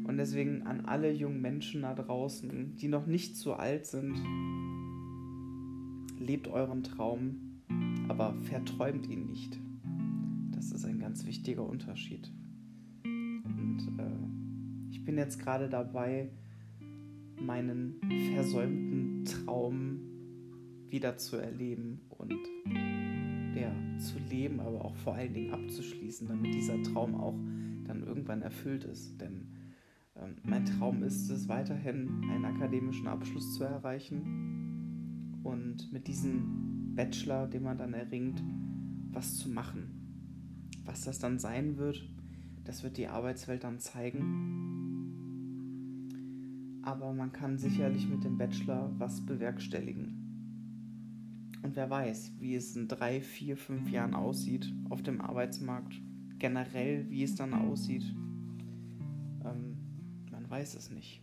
Und 0.05 0.17
deswegen 0.17 0.63
an 0.63 0.85
alle 0.85 1.13
jungen 1.13 1.41
Menschen 1.41 1.83
da 1.83 1.95
draußen, 1.95 2.77
die 2.77 2.89
noch 2.89 3.07
nicht 3.07 3.37
so 3.37 3.55
alt 3.55 3.87
sind, 3.87 4.17
lebt 6.19 6.49
euren 6.49 6.83
Traum, 6.83 7.63
aber 8.09 8.35
verträumt 8.43 9.09
ihn 9.09 9.27
nicht. 9.27 9.59
Das 10.55 10.73
ist 10.73 10.85
ein 10.85 10.99
ganz 10.99 11.27
wichtiger 11.27 11.67
Unterschied. 11.67 12.31
Und 13.05 13.81
äh, 13.99 14.91
ich 14.91 15.05
bin 15.05 15.17
jetzt 15.19 15.39
gerade 15.39 15.69
dabei, 15.69 16.31
meinen 17.41 18.01
versäumten 18.35 19.25
Traum 19.25 20.01
wieder 20.89 21.17
zu 21.17 21.37
erleben 21.37 22.03
und 22.11 22.39
ja, 23.57 23.73
zu 23.99 24.19
leben, 24.31 24.61
aber 24.61 24.85
auch 24.85 24.97
vor 24.97 25.15
allen 25.15 25.35
Dingen 25.35 25.53
abzuschließen, 25.53 26.29
damit 26.29 26.55
dieser 26.55 26.83
Traum 26.83 27.15
auch 27.15 27.39
dann 27.85 28.05
irgendwann 28.07 28.43
erfüllt 28.43 28.85
ist. 28.85 29.21
Denn 29.21 29.49
mein 30.45 30.65
Traum 30.65 31.03
ist 31.03 31.31
es, 31.31 31.49
weiterhin 31.49 32.09
einen 32.31 32.45
akademischen 32.45 33.07
Abschluss 33.07 33.55
zu 33.55 33.65
erreichen 33.65 35.41
und 35.43 35.93
mit 35.93 36.07
diesem 36.07 36.95
Bachelor, 36.95 37.47
den 37.47 37.63
man 37.63 37.79
dann 37.79 37.95
erringt, 37.95 38.43
was 39.11 39.37
zu 39.37 39.49
machen. 39.49 39.99
Was 40.85 41.05
das 41.05 41.19
dann 41.19 41.39
sein 41.39 41.77
wird, 41.77 42.03
das 42.65 42.83
wird 42.83 42.97
die 42.97 43.09
Arbeitswelt 43.09 43.65
dann 43.65 43.79
zeigen. 43.79 44.51
Aber 46.83 47.13
man 47.13 47.33
kann 47.33 47.59
sicherlich 47.59 48.09
mit 48.09 48.25
dem 48.25 48.39
Bachelor 48.39 48.93
was 48.99 49.25
bewerkstelligen. 49.25 50.23
Und 51.63 51.77
wer 51.77 51.89
weiß, 51.89 52.33
wie 52.41 52.57
es 52.57 52.75
in 52.77 52.89
drei, 52.89 53.21
vier, 53.21 53.57
fünf 53.57 53.89
Jahren 53.91 54.15
aussieht 54.15 54.73
auf 54.91 55.03
dem 55.03 55.21
Arbeitsmarkt. 55.21 55.95
Generell, 56.39 57.09
wie 57.09 57.23
es 57.23 57.37
dann 57.37 57.55
aussieht. 57.55 58.05
Weiß 60.53 60.75
es 60.75 60.91
nicht. 60.91 61.23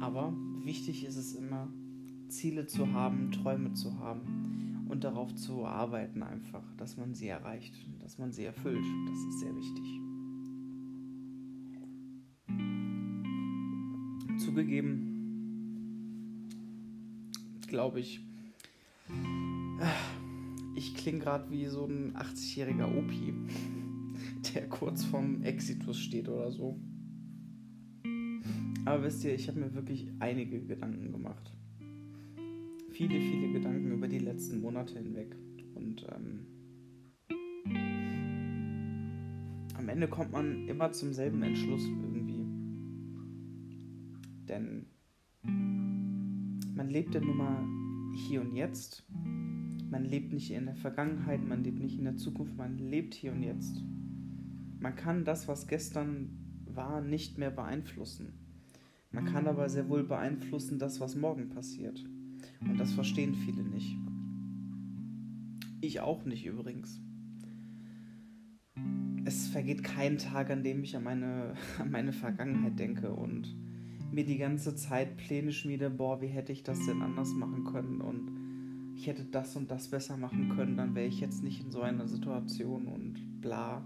Aber 0.00 0.36
wichtig 0.64 1.04
ist 1.04 1.14
es 1.14 1.32
immer, 1.32 1.72
Ziele 2.26 2.66
zu 2.66 2.92
haben, 2.92 3.30
Träume 3.30 3.72
zu 3.74 4.00
haben 4.00 4.88
und 4.88 5.04
darauf 5.04 5.32
zu 5.36 5.64
arbeiten 5.64 6.24
einfach, 6.24 6.64
dass 6.76 6.96
man 6.96 7.14
sie 7.14 7.28
erreicht, 7.28 7.72
dass 8.00 8.18
man 8.18 8.32
sie 8.32 8.46
erfüllt. 8.46 8.84
Das 9.06 9.16
ist 9.16 9.38
sehr 9.38 9.54
wichtig. 9.54 9.84
Zugegeben, 14.44 15.12
glaube 17.68 18.00
ich, 18.00 18.26
ich 20.74 20.96
klinge 20.96 21.20
gerade 21.20 21.48
wie 21.52 21.66
so 21.66 21.84
ein 21.84 22.16
80-jähriger 22.16 22.92
Opi, 22.92 23.34
der 24.52 24.68
kurz 24.68 25.04
vorm 25.04 25.44
Exitus 25.44 26.00
steht 26.00 26.28
oder 26.28 26.50
so. 26.50 26.76
Aber 28.84 29.02
wisst 29.02 29.24
ihr, 29.24 29.34
ich 29.34 29.48
habe 29.48 29.60
mir 29.60 29.74
wirklich 29.74 30.10
einige 30.18 30.60
Gedanken 30.60 31.10
gemacht. 31.10 31.50
Viele, 32.90 33.18
viele 33.18 33.52
Gedanken 33.52 33.92
über 33.92 34.06
die 34.08 34.18
letzten 34.18 34.60
Monate 34.60 34.98
hinweg. 34.98 35.34
Und 35.74 36.06
ähm, 36.14 36.46
am 39.76 39.88
Ende 39.88 40.06
kommt 40.06 40.32
man 40.32 40.68
immer 40.68 40.92
zum 40.92 41.12
selben 41.12 41.42
Entschluss 41.42 41.82
irgendwie. 41.84 42.44
Denn 44.48 44.86
man 46.74 46.90
lebt 46.90 47.14
ja 47.14 47.20
nun 47.20 47.36
mal 47.36 47.64
hier 48.14 48.42
und 48.42 48.54
jetzt. 48.54 49.04
Man 49.90 50.04
lebt 50.04 50.32
nicht 50.32 50.50
in 50.50 50.66
der 50.66 50.76
Vergangenheit, 50.76 51.46
man 51.46 51.64
lebt 51.64 51.80
nicht 51.80 51.98
in 51.98 52.04
der 52.04 52.16
Zukunft, 52.16 52.56
man 52.56 52.78
lebt 52.78 53.14
hier 53.14 53.32
und 53.32 53.42
jetzt. 53.42 53.82
Man 54.78 54.94
kann 54.94 55.24
das, 55.24 55.48
was 55.48 55.68
gestern 55.68 56.62
war, 56.66 57.00
nicht 57.00 57.38
mehr 57.38 57.50
beeinflussen. 57.50 58.43
Kann 59.44 59.56
aber 59.56 59.68
sehr 59.68 59.90
wohl 59.90 60.04
beeinflussen, 60.04 60.78
das, 60.78 61.02
was 61.02 61.16
morgen 61.16 61.50
passiert. 61.50 62.02
Und 62.62 62.78
das 62.78 62.94
verstehen 62.94 63.34
viele 63.34 63.62
nicht. 63.62 63.94
Ich 65.82 66.00
auch 66.00 66.24
nicht 66.24 66.46
übrigens. 66.46 66.98
Es 69.26 69.48
vergeht 69.48 69.84
kein 69.84 70.16
Tag, 70.16 70.48
an 70.48 70.62
dem 70.62 70.82
ich 70.82 70.96
an 70.96 71.04
meine, 71.04 71.56
an 71.78 71.90
meine 71.90 72.14
Vergangenheit 72.14 72.78
denke 72.78 73.12
und 73.12 73.54
mir 74.10 74.24
die 74.24 74.38
ganze 74.38 74.76
Zeit 74.76 75.18
Pläne 75.18 75.52
schmiede, 75.52 75.90
boah, 75.90 76.22
wie 76.22 76.28
hätte 76.28 76.52
ich 76.52 76.62
das 76.62 76.86
denn 76.86 77.02
anders 77.02 77.34
machen 77.34 77.64
können 77.64 78.00
und 78.00 78.94
ich 78.96 79.08
hätte 79.08 79.26
das 79.26 79.56
und 79.56 79.70
das 79.70 79.88
besser 79.88 80.16
machen 80.16 80.54
können, 80.56 80.78
dann 80.78 80.94
wäre 80.94 81.06
ich 81.06 81.20
jetzt 81.20 81.44
nicht 81.44 81.62
in 81.62 81.70
so 81.70 81.82
einer 81.82 82.08
Situation 82.08 82.86
und 82.86 83.42
bla. 83.42 83.84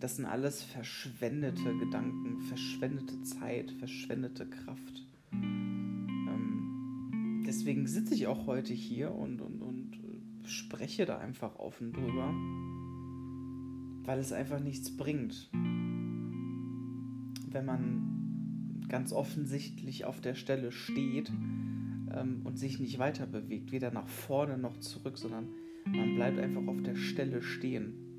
Das 0.00 0.16
sind 0.16 0.24
alles 0.24 0.62
verschwendete 0.62 1.76
Gedanken, 1.76 2.40
verschwendete 2.40 3.22
Zeit, 3.22 3.70
verschwendete 3.72 4.46
Kraft. 4.46 5.04
Ähm, 5.30 7.42
deswegen 7.46 7.86
sitze 7.86 8.14
ich 8.14 8.26
auch 8.26 8.46
heute 8.46 8.72
hier 8.72 9.14
und, 9.14 9.42
und, 9.42 9.60
und 9.60 10.00
spreche 10.46 11.04
da 11.04 11.18
einfach 11.18 11.56
offen 11.56 11.92
drüber, 11.92 12.32
weil 14.06 14.18
es 14.18 14.32
einfach 14.32 14.60
nichts 14.60 14.96
bringt. 14.96 15.50
Wenn 17.52 17.66
man 17.66 18.86
ganz 18.88 19.12
offensichtlich 19.12 20.06
auf 20.06 20.22
der 20.22 20.34
Stelle 20.34 20.72
steht 20.72 21.30
ähm, 22.10 22.40
und 22.44 22.58
sich 22.58 22.80
nicht 22.80 22.98
weiter 22.98 23.26
bewegt, 23.26 23.70
weder 23.70 23.90
nach 23.90 24.08
vorne 24.08 24.56
noch 24.56 24.78
zurück, 24.78 25.18
sondern 25.18 25.48
man 25.84 26.14
bleibt 26.14 26.38
einfach 26.38 26.66
auf 26.66 26.82
der 26.82 26.96
Stelle 26.96 27.42
stehen. 27.42 28.09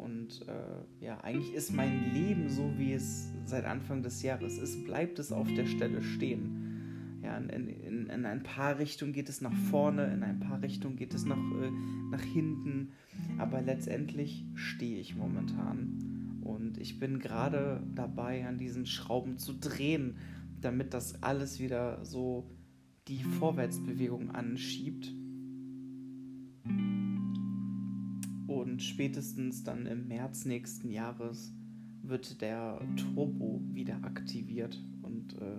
Und 0.00 0.46
äh, 0.48 1.04
ja, 1.04 1.20
eigentlich 1.20 1.52
ist 1.52 1.74
mein 1.74 2.14
Leben 2.14 2.48
so, 2.48 2.72
wie 2.78 2.94
es 2.94 3.30
seit 3.44 3.66
Anfang 3.66 4.02
des 4.02 4.22
Jahres 4.22 4.56
ist, 4.56 4.84
bleibt 4.84 5.18
es 5.18 5.30
auf 5.30 5.52
der 5.52 5.66
Stelle 5.66 6.00
stehen. 6.00 7.20
Ja, 7.22 7.36
in, 7.36 7.68
in, 7.68 8.06
in 8.06 8.24
ein 8.24 8.42
paar 8.42 8.78
Richtungen 8.78 9.12
geht 9.12 9.28
es 9.28 9.42
nach 9.42 9.52
vorne, 9.70 10.10
in 10.12 10.22
ein 10.22 10.40
paar 10.40 10.62
Richtungen 10.62 10.96
geht 10.96 11.12
es 11.12 11.26
nach, 11.26 11.36
äh, 11.36 11.70
nach 12.10 12.22
hinten, 12.22 12.92
aber 13.36 13.60
letztendlich 13.60 14.46
stehe 14.54 14.98
ich 14.98 15.16
momentan. 15.16 16.40
Und 16.42 16.78
ich 16.78 16.98
bin 16.98 17.18
gerade 17.18 17.82
dabei, 17.94 18.46
an 18.46 18.56
diesen 18.56 18.86
Schrauben 18.86 19.36
zu 19.36 19.52
drehen, 19.52 20.16
damit 20.62 20.94
das 20.94 21.22
alles 21.22 21.60
wieder 21.60 22.02
so 22.06 22.50
die 23.06 23.22
Vorwärtsbewegung 23.22 24.30
anschiebt. 24.30 25.12
Spätestens 28.80 29.62
dann 29.62 29.84
im 29.84 30.08
März 30.08 30.46
nächsten 30.46 30.90
Jahres 30.90 31.52
wird 32.02 32.40
der 32.40 32.80
Turbo 32.96 33.60
wieder 33.72 34.02
aktiviert. 34.04 34.82
Und 35.02 35.34
äh, 35.34 35.58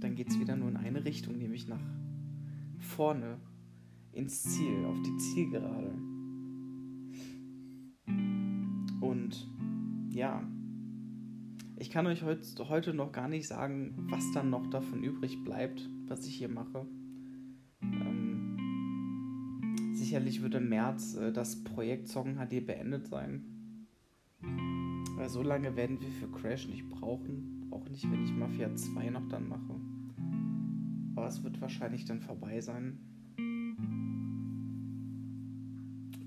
dann 0.00 0.14
geht 0.14 0.28
es 0.28 0.38
wieder 0.38 0.54
nur 0.54 0.68
in 0.68 0.76
eine 0.76 1.02
Richtung, 1.02 1.38
nämlich 1.38 1.66
nach 1.66 1.80
vorne 2.78 3.38
ins 4.12 4.42
Ziel, 4.42 4.84
auf 4.84 5.00
die 5.00 5.16
Zielgerade. 5.16 5.94
Und 9.00 9.50
ja, 10.10 10.46
ich 11.78 11.88
kann 11.88 12.06
euch 12.06 12.22
heut, 12.22 12.44
heute 12.68 12.92
noch 12.92 13.12
gar 13.12 13.28
nicht 13.28 13.48
sagen, 13.48 13.94
was 14.10 14.30
dann 14.32 14.50
noch 14.50 14.66
davon 14.66 15.02
übrig 15.02 15.42
bleibt, 15.42 15.88
was 16.06 16.26
ich 16.26 16.34
hier 16.34 16.50
mache. 16.50 16.86
Sicherlich 20.12 20.42
wird 20.42 20.56
im 20.56 20.68
März 20.68 21.14
äh, 21.14 21.32
das 21.32 21.64
Projekt 21.64 22.06
Song 22.06 22.34
HD 22.34 22.66
beendet 22.66 23.06
sein. 23.06 23.86
Weil 25.16 25.30
so 25.30 25.42
lange 25.42 25.74
werden 25.74 25.98
wir 26.02 26.10
für 26.10 26.28
Crash 26.28 26.68
nicht 26.68 26.86
brauchen. 26.90 27.66
Auch 27.70 27.88
nicht, 27.88 28.04
wenn 28.12 28.22
ich 28.22 28.30
Mafia 28.30 28.74
2 28.76 29.08
noch 29.08 29.26
dann 29.28 29.48
mache. 29.48 29.80
Aber 31.16 31.26
es 31.28 31.42
wird 31.42 31.62
wahrscheinlich 31.62 32.04
dann 32.04 32.20
vorbei 32.20 32.60
sein. 32.60 32.98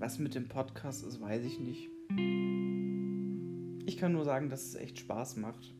Was 0.00 0.18
mit 0.18 0.34
dem 0.34 0.48
Podcast 0.48 1.06
ist, 1.06 1.20
weiß 1.20 1.44
ich 1.44 1.60
nicht. 1.60 1.88
Ich 3.86 3.98
kann 3.98 4.10
nur 4.10 4.24
sagen, 4.24 4.48
dass 4.48 4.64
es 4.64 4.74
echt 4.74 4.98
Spaß 4.98 5.36
macht. 5.36 5.72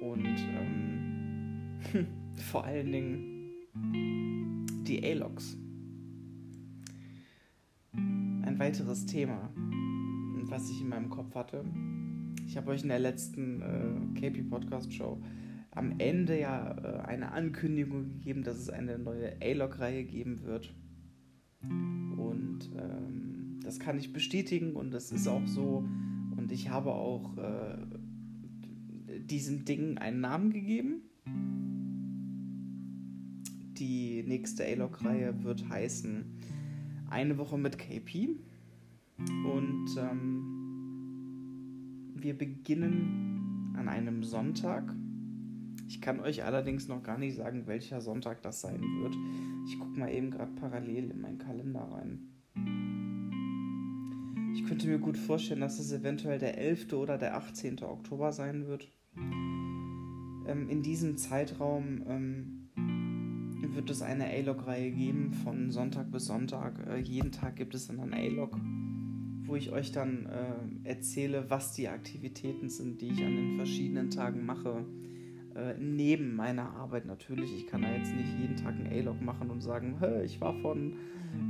Und 0.00 0.24
ähm, 0.24 2.06
vor 2.36 2.64
allen 2.64 2.90
Dingen 2.90 3.50
die 4.86 5.04
A-Logs. 5.04 5.58
Weiteres 8.58 9.06
Thema, 9.06 9.50
was 10.50 10.68
ich 10.68 10.80
in 10.80 10.88
meinem 10.88 11.10
Kopf 11.10 11.34
hatte. 11.36 11.64
Ich 12.46 12.56
habe 12.56 12.72
euch 12.72 12.82
in 12.82 12.88
der 12.88 12.98
letzten 12.98 13.62
äh, 13.62 14.20
KP 14.20 14.42
Podcast 14.42 14.92
Show 14.92 15.22
am 15.70 15.94
Ende 15.98 16.40
ja 16.40 16.76
äh, 16.76 17.06
eine 17.06 17.30
Ankündigung 17.30 18.08
gegeben, 18.08 18.42
dass 18.42 18.58
es 18.58 18.68
eine 18.68 18.98
neue 18.98 19.36
A-Log-Reihe 19.40 20.04
geben 20.04 20.42
wird. 20.42 20.74
Und 21.62 22.70
ähm, 22.76 23.60
das 23.62 23.78
kann 23.78 23.96
ich 23.96 24.12
bestätigen 24.12 24.74
und 24.74 24.90
das 24.92 25.12
ist 25.12 25.28
auch 25.28 25.46
so. 25.46 25.84
Und 26.36 26.50
ich 26.50 26.68
habe 26.70 26.92
auch 26.92 27.36
äh, 27.36 27.76
diesem 29.20 29.64
Ding 29.64 29.98
einen 29.98 30.20
Namen 30.20 30.52
gegeben. 30.52 31.02
Die 33.78 34.24
nächste 34.26 34.64
A-Log-Reihe 34.64 35.44
wird 35.44 35.68
heißen 35.68 36.24
Eine 37.08 37.38
Woche 37.38 37.56
mit 37.56 37.78
KP. 37.78 38.30
Und 39.18 39.96
ähm, 39.98 40.44
wir 42.14 42.36
beginnen 42.36 43.74
an 43.76 43.88
einem 43.88 44.22
Sonntag 44.24 44.94
ich 45.88 46.02
kann 46.02 46.20
euch 46.20 46.44
allerdings 46.44 46.86
noch 46.86 47.02
gar 47.02 47.16
nicht 47.16 47.34
sagen, 47.36 47.66
welcher 47.66 48.02
Sonntag 48.02 48.42
das 48.42 48.60
sein 48.60 48.82
wird. 49.00 49.16
Ich 49.66 49.78
gucke 49.78 49.98
mal 49.98 50.12
eben 50.12 50.30
gerade 50.30 50.52
parallel 50.52 51.10
in 51.10 51.20
meinen 51.22 51.38
Kalender 51.38 51.80
rein. 51.80 52.28
Ich 54.54 54.66
könnte 54.66 54.86
mir 54.86 54.98
gut 54.98 55.16
vorstellen, 55.16 55.62
dass 55.62 55.78
es 55.78 55.90
eventuell 55.90 56.38
der 56.38 56.58
11. 56.58 56.92
oder 56.92 57.16
der 57.16 57.38
18. 57.38 57.82
Oktober 57.82 58.32
sein 58.32 58.66
wird. 58.66 58.86
Ähm, 59.16 60.68
in 60.68 60.82
diesem 60.82 61.16
Zeitraum 61.16 62.02
ähm, 62.06 62.68
wird 63.74 63.88
es 63.88 64.02
eine 64.02 64.26
A-Log-Reihe 64.26 64.90
geben 64.90 65.32
von 65.32 65.70
Sonntag 65.70 66.10
bis 66.10 66.26
Sonntag. 66.26 66.86
Äh, 66.86 66.98
jeden 66.98 67.32
Tag 67.32 67.56
gibt 67.56 67.74
es 67.74 67.86
dann 67.86 67.98
ein 68.00 68.12
A-Log, 68.12 68.58
wo 69.48 69.56
ich 69.56 69.72
euch 69.72 69.90
dann 69.90 70.26
äh, 70.26 70.88
erzähle, 70.88 71.46
was 71.48 71.72
die 71.72 71.88
Aktivitäten 71.88 72.68
sind, 72.68 73.00
die 73.00 73.08
ich 73.08 73.24
an 73.24 73.34
den 73.34 73.56
verschiedenen 73.56 74.10
Tagen 74.10 74.46
mache 74.46 74.84
äh, 75.58 75.74
neben 75.78 76.36
meiner 76.36 76.74
Arbeit 76.74 77.06
natürlich. 77.06 77.52
Ich 77.56 77.66
kann 77.66 77.82
da 77.82 77.92
jetzt 77.92 78.14
nicht 78.14 78.38
jeden 78.38 78.56
Tag 78.56 78.76
ein 78.76 78.86
A-Log 78.86 79.20
machen 79.20 79.50
und 79.50 79.60
sagen, 79.60 79.96
ich 80.24 80.40
war 80.40 80.54
von, 80.54 80.94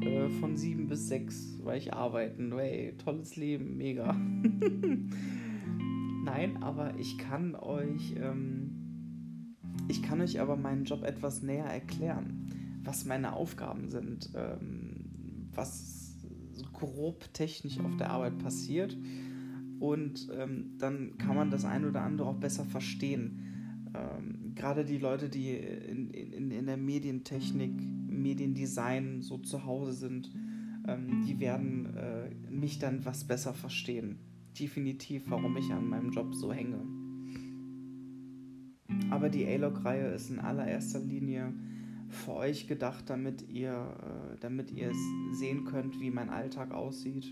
äh, 0.00 0.28
von 0.40 0.56
sieben 0.56 0.88
bis 0.88 1.08
sechs, 1.08 1.58
weil 1.62 1.78
ich 1.78 1.92
arbeiten. 1.92 2.52
Hey, 2.56 2.94
tolles 2.96 3.36
Leben, 3.36 3.76
mega. 3.76 4.12
Nein, 6.24 6.62
aber 6.62 6.94
ich 6.98 7.18
kann 7.18 7.54
euch, 7.54 8.14
ähm, 8.16 9.56
ich 9.88 10.02
kann 10.02 10.20
euch 10.20 10.40
aber 10.40 10.56
meinen 10.56 10.84
Job 10.84 11.02
etwas 11.02 11.42
näher 11.42 11.66
erklären, 11.66 12.80
was 12.84 13.04
meine 13.04 13.34
Aufgaben 13.34 13.90
sind, 13.90 14.30
ähm, 14.34 15.50
was 15.52 15.97
grob 16.72 17.32
technisch 17.32 17.78
auf 17.80 17.96
der 17.96 18.10
Arbeit 18.10 18.38
passiert. 18.38 18.96
Und 19.80 20.28
ähm, 20.36 20.74
dann 20.78 21.18
kann 21.18 21.36
man 21.36 21.50
das 21.50 21.64
ein 21.64 21.84
oder 21.84 22.02
andere 22.02 22.28
auch 22.28 22.36
besser 22.36 22.64
verstehen 22.64 23.48
ähm, 23.94 24.54
gerade 24.54 24.84
die 24.84 24.98
Leute, 24.98 25.28
die 25.28 25.50
in, 25.50 26.10
in, 26.10 26.50
in 26.50 26.66
der 26.66 26.76
Medientechnik, 26.76 27.72
Mediendesign 28.08 29.22
so 29.22 29.38
zu 29.38 29.64
Hause 29.64 29.92
sind, 29.92 30.30
ähm, 30.86 31.24
die 31.26 31.40
werden 31.40 31.96
äh, 31.96 32.30
mich 32.50 32.78
dann 32.78 33.04
was 33.04 33.24
besser 33.24 33.54
verstehen. 33.54 34.18
Definitiv, 34.58 35.24
warum 35.28 35.56
ich 35.56 35.70
an 35.72 35.88
meinem 35.88 36.10
Job 36.10 36.34
so 36.34 36.52
hänge. 36.52 36.80
Aber 39.10 39.28
die 39.28 39.46
A-Log-Reihe 39.46 40.08
ist 40.08 40.30
in 40.30 40.38
allererster 40.38 41.00
Linie 41.00 41.52
für 42.08 42.32
euch 42.32 42.66
gedacht, 42.66 43.10
damit 43.10 43.48
ihr, 43.48 43.72
äh, 43.72 44.38
damit 44.40 44.70
ihr 44.70 44.92
sehen 45.32 45.64
könnt, 45.64 46.00
wie 46.00 46.10
mein 46.10 46.30
Alltag 46.30 46.72
aussieht. 46.72 47.26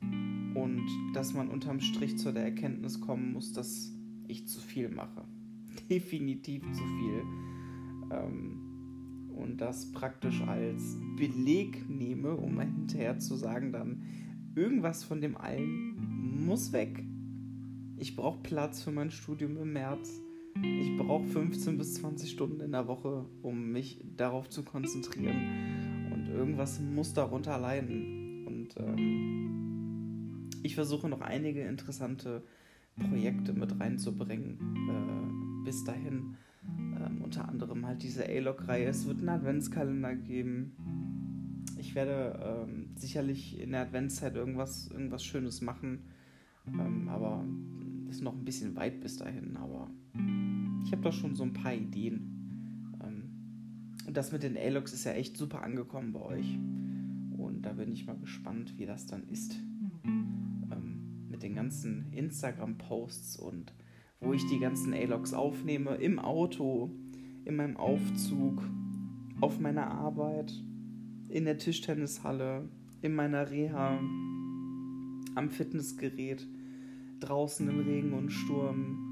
Und 0.00 0.86
dass 1.14 1.34
man 1.34 1.48
unterm 1.48 1.80
Strich 1.80 2.18
zu 2.18 2.32
der 2.32 2.44
Erkenntnis 2.44 3.00
kommen 3.00 3.32
muss, 3.32 3.52
dass 3.52 3.92
ich 4.26 4.48
zu 4.48 4.60
viel 4.60 4.88
mache. 4.88 5.24
Definitiv 5.90 6.62
zu 6.72 6.82
viel. 6.82 7.22
Ähm, 8.10 8.66
und 9.34 9.60
das 9.60 9.92
praktisch 9.92 10.40
als 10.42 10.96
Beleg 11.16 11.88
nehme, 11.88 12.34
um 12.34 12.58
hinterher 12.58 13.18
zu 13.18 13.36
sagen, 13.36 13.70
dann 13.70 14.02
irgendwas 14.54 15.04
von 15.04 15.20
dem 15.20 15.36
allen 15.36 16.46
muss 16.46 16.72
weg. 16.72 17.04
Ich 17.98 18.16
brauche 18.16 18.42
Platz 18.42 18.82
für 18.82 18.92
mein 18.92 19.10
Studium 19.10 19.56
im 19.58 19.72
März. 19.72 20.22
Ich 20.62 20.96
brauche 20.96 21.26
15 21.26 21.76
bis 21.76 21.94
20 21.94 22.30
Stunden 22.30 22.60
in 22.60 22.72
der 22.72 22.88
Woche, 22.88 23.26
um 23.42 23.72
mich 23.72 24.00
darauf 24.16 24.48
zu 24.48 24.62
konzentrieren. 24.62 26.10
Und 26.12 26.28
irgendwas 26.28 26.80
muss 26.80 27.12
darunter 27.12 27.58
leiden. 27.58 28.46
Und 28.46 28.74
ähm, 28.78 30.48
ich 30.62 30.74
versuche 30.74 31.08
noch 31.08 31.20
einige 31.20 31.62
interessante 31.62 32.42
Projekte 32.96 33.52
mit 33.52 33.78
reinzubringen 33.78 34.58
äh, 34.88 35.64
bis 35.64 35.84
dahin. 35.84 36.36
Ähm, 36.64 37.20
unter 37.22 37.48
anderem 37.48 37.86
halt 37.86 38.02
diese 38.02 38.26
A-Log-Reihe. 38.26 38.86
Es 38.86 39.06
wird 39.06 39.18
einen 39.18 39.28
Adventskalender 39.28 40.14
geben. 40.14 41.64
Ich 41.78 41.94
werde 41.94 42.66
ähm, 42.66 42.90
sicherlich 42.96 43.60
in 43.60 43.72
der 43.72 43.82
Adventszeit 43.82 44.34
irgendwas, 44.34 44.88
irgendwas 44.88 45.24
Schönes 45.24 45.60
machen. 45.60 46.04
Ähm, 46.66 47.08
aber 47.08 47.44
ist 48.16 48.22
noch 48.22 48.34
ein 48.34 48.44
bisschen 48.44 48.76
weit 48.76 49.00
bis 49.00 49.16
dahin. 49.16 49.56
Aber 49.56 49.90
ich 50.84 50.92
habe 50.92 51.02
doch 51.02 51.12
schon 51.12 51.34
so 51.34 51.44
ein 51.44 51.52
paar 51.52 51.74
Ideen. 51.74 52.92
Ähm, 53.02 53.30
und 54.06 54.16
das 54.16 54.32
mit 54.32 54.42
den 54.42 54.56
A-Logs 54.56 54.92
ist 54.92 55.04
ja 55.04 55.12
echt 55.12 55.36
super 55.36 55.62
angekommen 55.62 56.12
bei 56.12 56.20
euch. 56.20 56.58
Und 57.36 57.62
da 57.62 57.72
bin 57.72 57.92
ich 57.92 58.06
mal 58.06 58.18
gespannt, 58.18 58.78
wie 58.78 58.86
das 58.86 59.06
dann 59.06 59.28
ist 59.28 59.56
mit 61.36 61.42
den 61.42 61.54
ganzen 61.54 62.10
Instagram-Posts 62.12 63.36
und 63.36 63.74
wo 64.20 64.32
ich 64.32 64.46
die 64.46 64.58
ganzen 64.58 64.94
A-Logs 64.94 65.34
aufnehme, 65.34 65.96
im 65.96 66.18
Auto, 66.18 66.90
in 67.44 67.56
meinem 67.56 67.76
Aufzug, 67.76 68.62
auf 69.42 69.60
meiner 69.60 69.90
Arbeit, 69.90 70.50
in 71.28 71.44
der 71.44 71.58
Tischtennishalle, 71.58 72.70
in 73.02 73.14
meiner 73.14 73.50
Reha, 73.50 73.98
am 75.34 75.50
Fitnessgerät, 75.50 76.46
draußen 77.20 77.68
im 77.68 77.80
Regen 77.80 78.12
und 78.12 78.30
Sturm, 78.30 79.02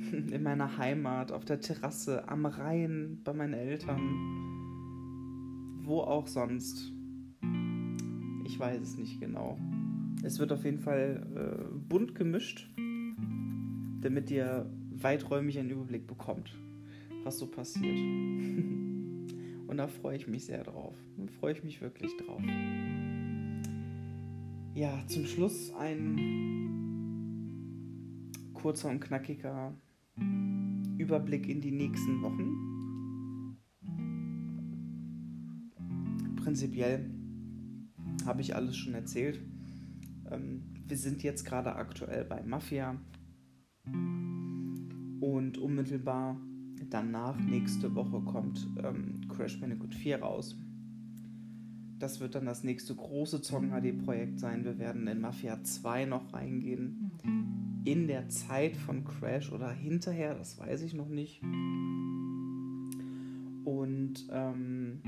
in 0.32 0.42
meiner 0.42 0.78
Heimat, 0.78 1.32
auf 1.32 1.44
der 1.44 1.60
Terrasse, 1.60 2.28
am 2.28 2.46
Rhein, 2.46 3.20
bei 3.24 3.32
meinen 3.32 3.54
Eltern, 3.54 4.00
wo 5.82 6.00
auch 6.00 6.26
sonst. 6.26 6.92
Ich 8.44 8.58
weiß 8.58 8.80
es 8.80 8.96
nicht 8.96 9.20
genau. 9.20 9.58
Es 10.22 10.38
wird 10.38 10.52
auf 10.52 10.64
jeden 10.64 10.80
Fall 10.80 11.26
äh, 11.34 11.78
bunt 11.88 12.14
gemischt, 12.14 12.68
damit 14.00 14.30
ihr 14.30 14.70
weiträumig 14.90 15.58
einen 15.58 15.70
Überblick 15.70 16.06
bekommt, 16.06 16.54
was 17.24 17.38
so 17.38 17.46
passiert. 17.46 17.98
und 19.66 19.76
da 19.76 19.86
freue 19.86 20.16
ich 20.16 20.26
mich 20.26 20.46
sehr 20.46 20.64
drauf. 20.64 20.96
Da 21.16 21.26
freue 21.38 21.52
ich 21.52 21.62
mich 21.62 21.80
wirklich 21.80 22.16
drauf. 22.16 22.42
Ja, 24.78 24.94
zum 25.08 25.26
Schluss 25.26 25.74
ein 25.74 26.20
kurzer 28.54 28.90
und 28.90 29.00
knackiger 29.00 29.74
Überblick 30.98 31.48
in 31.48 31.60
die 31.60 31.72
nächsten 31.72 32.22
Wochen. 32.22 33.58
Prinzipiell 36.36 37.10
habe 38.24 38.40
ich 38.40 38.54
alles 38.54 38.76
schon 38.76 38.94
erzählt. 38.94 39.40
Ähm, 40.30 40.62
wir 40.86 40.96
sind 40.96 41.24
jetzt 41.24 41.44
gerade 41.44 41.74
aktuell 41.74 42.24
bei 42.24 42.44
Mafia 42.44 43.00
und 43.84 45.58
unmittelbar 45.58 46.40
danach, 46.88 47.36
nächste 47.36 47.96
Woche, 47.96 48.20
kommt 48.20 48.64
ähm, 48.80 49.22
Crash 49.28 49.58
Bandicoot 49.58 49.96
4 49.96 50.20
raus. 50.22 50.56
Das 51.98 52.20
wird 52.20 52.34
dann 52.34 52.46
das 52.46 52.64
nächste 52.64 52.94
große 52.94 53.42
Zong 53.42 53.70
HD-Projekt 53.70 54.38
sein. 54.38 54.64
Wir 54.64 54.78
werden 54.78 55.06
in 55.06 55.20
Mafia 55.20 55.62
2 55.62 56.04
noch 56.04 56.32
reingehen. 56.32 57.10
In 57.84 58.06
der 58.06 58.28
Zeit 58.28 58.76
von 58.76 59.04
Crash 59.04 59.52
oder 59.52 59.70
hinterher, 59.70 60.34
das 60.34 60.58
weiß 60.58 60.82
ich 60.82 60.94
noch 60.94 61.08
nicht. 61.08 61.42
Und 63.64 64.28
ähm, 64.30 65.00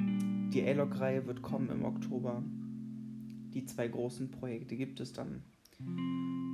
die 0.52 0.62
A-Log-Reihe 0.66 1.26
wird 1.26 1.42
kommen 1.42 1.70
im 1.70 1.84
Oktober 1.84 2.42
die 3.54 3.64
zwei 3.64 3.88
großen 3.88 4.30
Projekte 4.30 4.76
gibt 4.76 5.00
es 5.00 5.12
dann. 5.12 5.42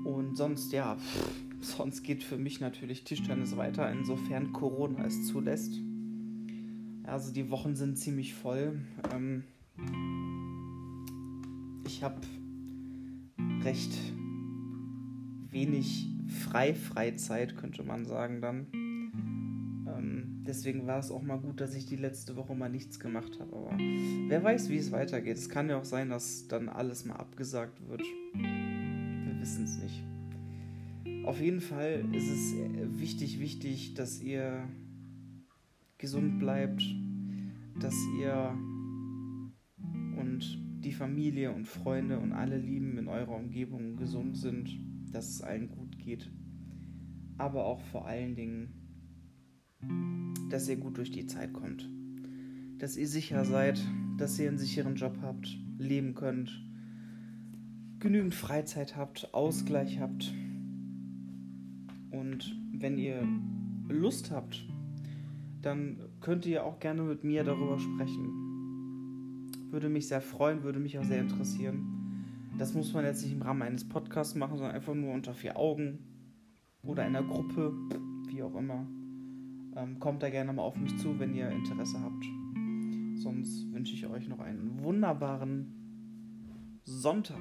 Und 0.05 0.37
sonst, 0.37 0.73
ja, 0.73 0.97
pff, 0.97 1.35
sonst 1.61 2.03
geht 2.03 2.23
für 2.23 2.39
mich 2.39 2.61
natürlich 2.61 3.05
Tischtennis 3.05 3.57
weiter, 3.57 3.91
insofern 3.91 4.53
Corona 4.53 5.05
es 5.05 5.27
zulässt. 5.27 5.75
Also 7.05 7.33
die 7.33 7.51
Wochen 7.51 7.77
sind 7.77 7.99
ziemlich 7.99 8.35
voll. 8.35 8.81
Ähm, 9.13 9.45
ich 11.97 12.03
habe 12.03 12.21
recht 13.63 13.97
wenig 15.51 16.07
Frei-Freizeit, 16.51 17.57
könnte 17.57 17.85
man 17.85 18.05
sagen 18.05 18.43
dann. 18.43 18.67
Ähm, 18.75 20.43
deswegen 20.47 20.87
war 20.87 20.99
es 20.99 21.11
auch 21.11 21.23
mal 21.23 21.39
gut, 21.39 21.59
dass 21.59 21.75
ich 21.75 21.87
die 21.87 21.97
letzte 21.97 22.37
Woche 22.37 22.55
mal 22.55 22.69
nichts 22.69 23.01
gemacht 23.01 23.41
habe. 23.41 23.57
Aber 23.57 23.79
wer 24.29 24.45
weiß, 24.45 24.69
wie 24.69 24.77
es 24.77 24.93
weitergeht. 24.93 25.39
Es 25.39 25.49
kann 25.49 25.71
ja 25.71 25.79
auch 25.79 25.87
sein, 25.87 26.11
dass 26.11 26.47
dann 26.49 26.69
alles 26.69 27.07
mal 27.07 27.17
abgesagt 27.17 27.81
wird. 27.89 28.03
Wir 28.35 29.41
wissen 29.41 29.65
es 29.65 29.79
nicht. 29.79 30.05
Auf 31.25 31.41
jeden 31.41 31.63
Fall 31.63 32.05
ist 32.13 32.29
es 32.29 32.53
wichtig, 33.01 33.41
wichtig, 33.41 33.95
dass 33.95 34.21
ihr 34.21 34.69
gesund 35.97 36.39
bleibt, 36.41 36.83
dass 37.81 37.95
ihr 38.21 38.55
Familie 40.97 41.53
und 41.53 41.67
Freunde 41.67 42.19
und 42.19 42.33
alle 42.33 42.59
Lieben 42.59 42.97
in 42.99 43.09
eurer 43.09 43.37
Umgebung 43.37 43.97
gesund 43.97 44.37
sind, 44.37 44.79
dass 45.13 45.29
es 45.29 45.43
allen 45.43 45.69
gut 45.69 45.99
geht. 45.99 46.31
Aber 47.39 47.67
auch 47.67 47.81
vor 47.81 48.07
allen 48.07 48.35
Dingen, 48.35 48.73
dass 50.51 50.69
ihr 50.69 50.77
gut 50.77 50.97
durch 50.97 51.11
die 51.11 51.27
Zeit 51.27 51.53
kommt. 51.53 51.89
Dass 52.79 52.97
ihr 52.97 53.07
sicher 53.07 53.45
seid, 53.45 53.79
dass 54.17 54.39
ihr 54.39 54.49
einen 54.49 54.59
sicheren 54.59 54.97
Job 54.97 55.19
habt, 55.21 55.59
leben 55.79 56.15
könnt, 56.15 56.51
genügend 57.99 58.35
Freizeit 58.35 58.97
habt, 58.97 59.35
Ausgleich 59.35 60.01
habt. 60.01 60.33
Und 62.11 62.59
wenn 62.73 62.99
ihr 62.99 63.27
Lust 63.89 64.31
habt, 64.31 64.67
dann 65.61 65.99
könnt 66.21 66.47
ihr 66.47 66.65
auch 66.65 66.79
gerne 66.81 67.03
mit 67.03 67.25
mir 67.25 67.45
darüber 67.45 67.79
sprechen. 67.79 68.46
Würde 69.71 69.89
mich 69.89 70.09
sehr 70.09 70.21
freuen, 70.21 70.63
würde 70.63 70.79
mich 70.79 70.99
auch 70.99 71.05
sehr 71.05 71.21
interessieren. 71.21 71.97
Das 72.59 72.73
muss 72.75 72.95
man 72.95 73.05
jetzt 73.05 73.23
nicht 73.23 73.33
im 73.33 73.43
Rahmen 73.43 73.63
eines 73.63 73.87
Podcasts 73.87 74.35
machen, 74.35 74.57
sondern 74.57 74.75
einfach 74.75 74.95
nur 74.95 75.13
unter 75.13 75.35
vier 75.35 75.57
Augen 75.59 75.99
oder 76.83 77.03
einer 77.03 77.23
Gruppe, 77.23 77.73
wie 78.29 78.43
auch 78.43 78.55
immer. 78.55 78.87
Ähm, 79.77 79.99
kommt 79.99 80.23
da 80.23 80.31
gerne 80.31 80.53
mal 80.53 80.63
auf 80.63 80.77
mich 80.77 80.97
zu, 80.97 81.19
wenn 81.19 81.35
ihr 81.35 81.51
Interesse 81.51 82.01
habt. 82.01 82.25
Sonst 83.17 83.71
wünsche 83.73 83.95
ich 83.95 84.07
euch 84.07 84.29
noch 84.29 84.41
einen 84.41 84.83
wunderbaren 84.83 86.81
Sonntag. 86.85 87.41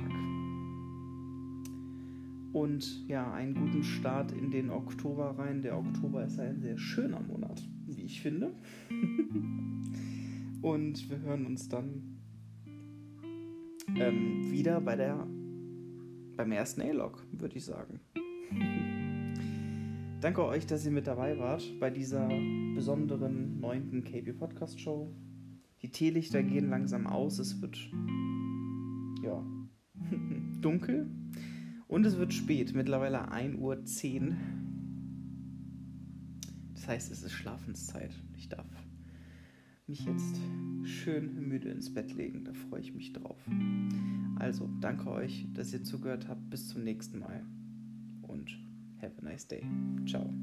Und 2.51 3.07
ja, 3.07 3.31
einen 3.33 3.53
guten 3.53 3.83
Start 3.83 4.31
in 4.31 4.49
den 4.49 4.69
Oktober 4.69 5.37
rein. 5.37 5.61
Der 5.61 5.77
Oktober 5.77 6.25
ist 6.25 6.39
ein 6.39 6.61
sehr 6.61 6.77
schöner 6.77 7.19
Monat, 7.19 7.61
wie 7.85 8.01
ich 8.01 8.21
finde. 8.21 8.53
Und 10.61 11.09
wir 11.09 11.19
hören 11.19 11.45
uns 11.45 11.69
dann 11.69 12.14
ähm, 13.95 14.51
wieder 14.51 14.81
bei 14.81 14.95
der 14.95 15.27
beim 16.35 16.51
ersten 16.51 16.81
A-Log, 16.81 17.25
würde 17.31 17.57
ich 17.57 17.65
sagen. 17.65 17.99
Danke 20.21 20.45
euch, 20.45 20.65
dass 20.65 20.85
ihr 20.85 20.91
mit 20.91 21.07
dabei 21.07 21.37
wart 21.37 21.63
bei 21.79 21.89
dieser 21.89 22.27
besonderen 22.73 23.59
neunten 23.59 24.03
KB 24.03 24.33
Podcast 24.33 24.79
Show. 24.79 25.13
Die 25.81 25.91
Teelichter 25.91 26.41
gehen 26.41 26.69
langsam 26.69 27.07
aus, 27.07 27.39
es 27.39 27.61
wird 27.61 27.77
ja 29.23 29.45
dunkel 30.61 31.09
und 31.87 32.05
es 32.05 32.17
wird 32.17 32.33
spät, 32.33 32.73
mittlerweile 32.73 33.31
1.10 33.31 33.59
Uhr. 33.59 33.77
Das 36.73 36.87
heißt, 36.87 37.11
es 37.11 37.23
ist 37.23 37.31
Schlafenszeit. 37.31 38.11
Ich 38.35 38.49
darf 38.49 38.65
mich 39.87 40.05
jetzt 40.05 40.39
schön 40.83 41.47
müde 41.47 41.69
ins 41.69 41.93
Bett 41.93 42.13
legen, 42.13 42.43
da 42.43 42.53
freue 42.53 42.81
ich 42.81 42.93
mich 42.93 43.13
drauf. 43.13 43.37
Also, 44.37 44.69
danke 44.81 45.09
euch, 45.09 45.47
dass 45.53 45.73
ihr 45.73 45.83
zugehört 45.83 46.27
habt. 46.27 46.49
Bis 46.49 46.69
zum 46.69 46.83
nächsten 46.83 47.19
Mal 47.19 47.45
und 48.23 48.57
Have 49.01 49.13
a 49.21 49.25
nice 49.25 49.47
day. 49.47 49.63
Ciao. 50.05 50.33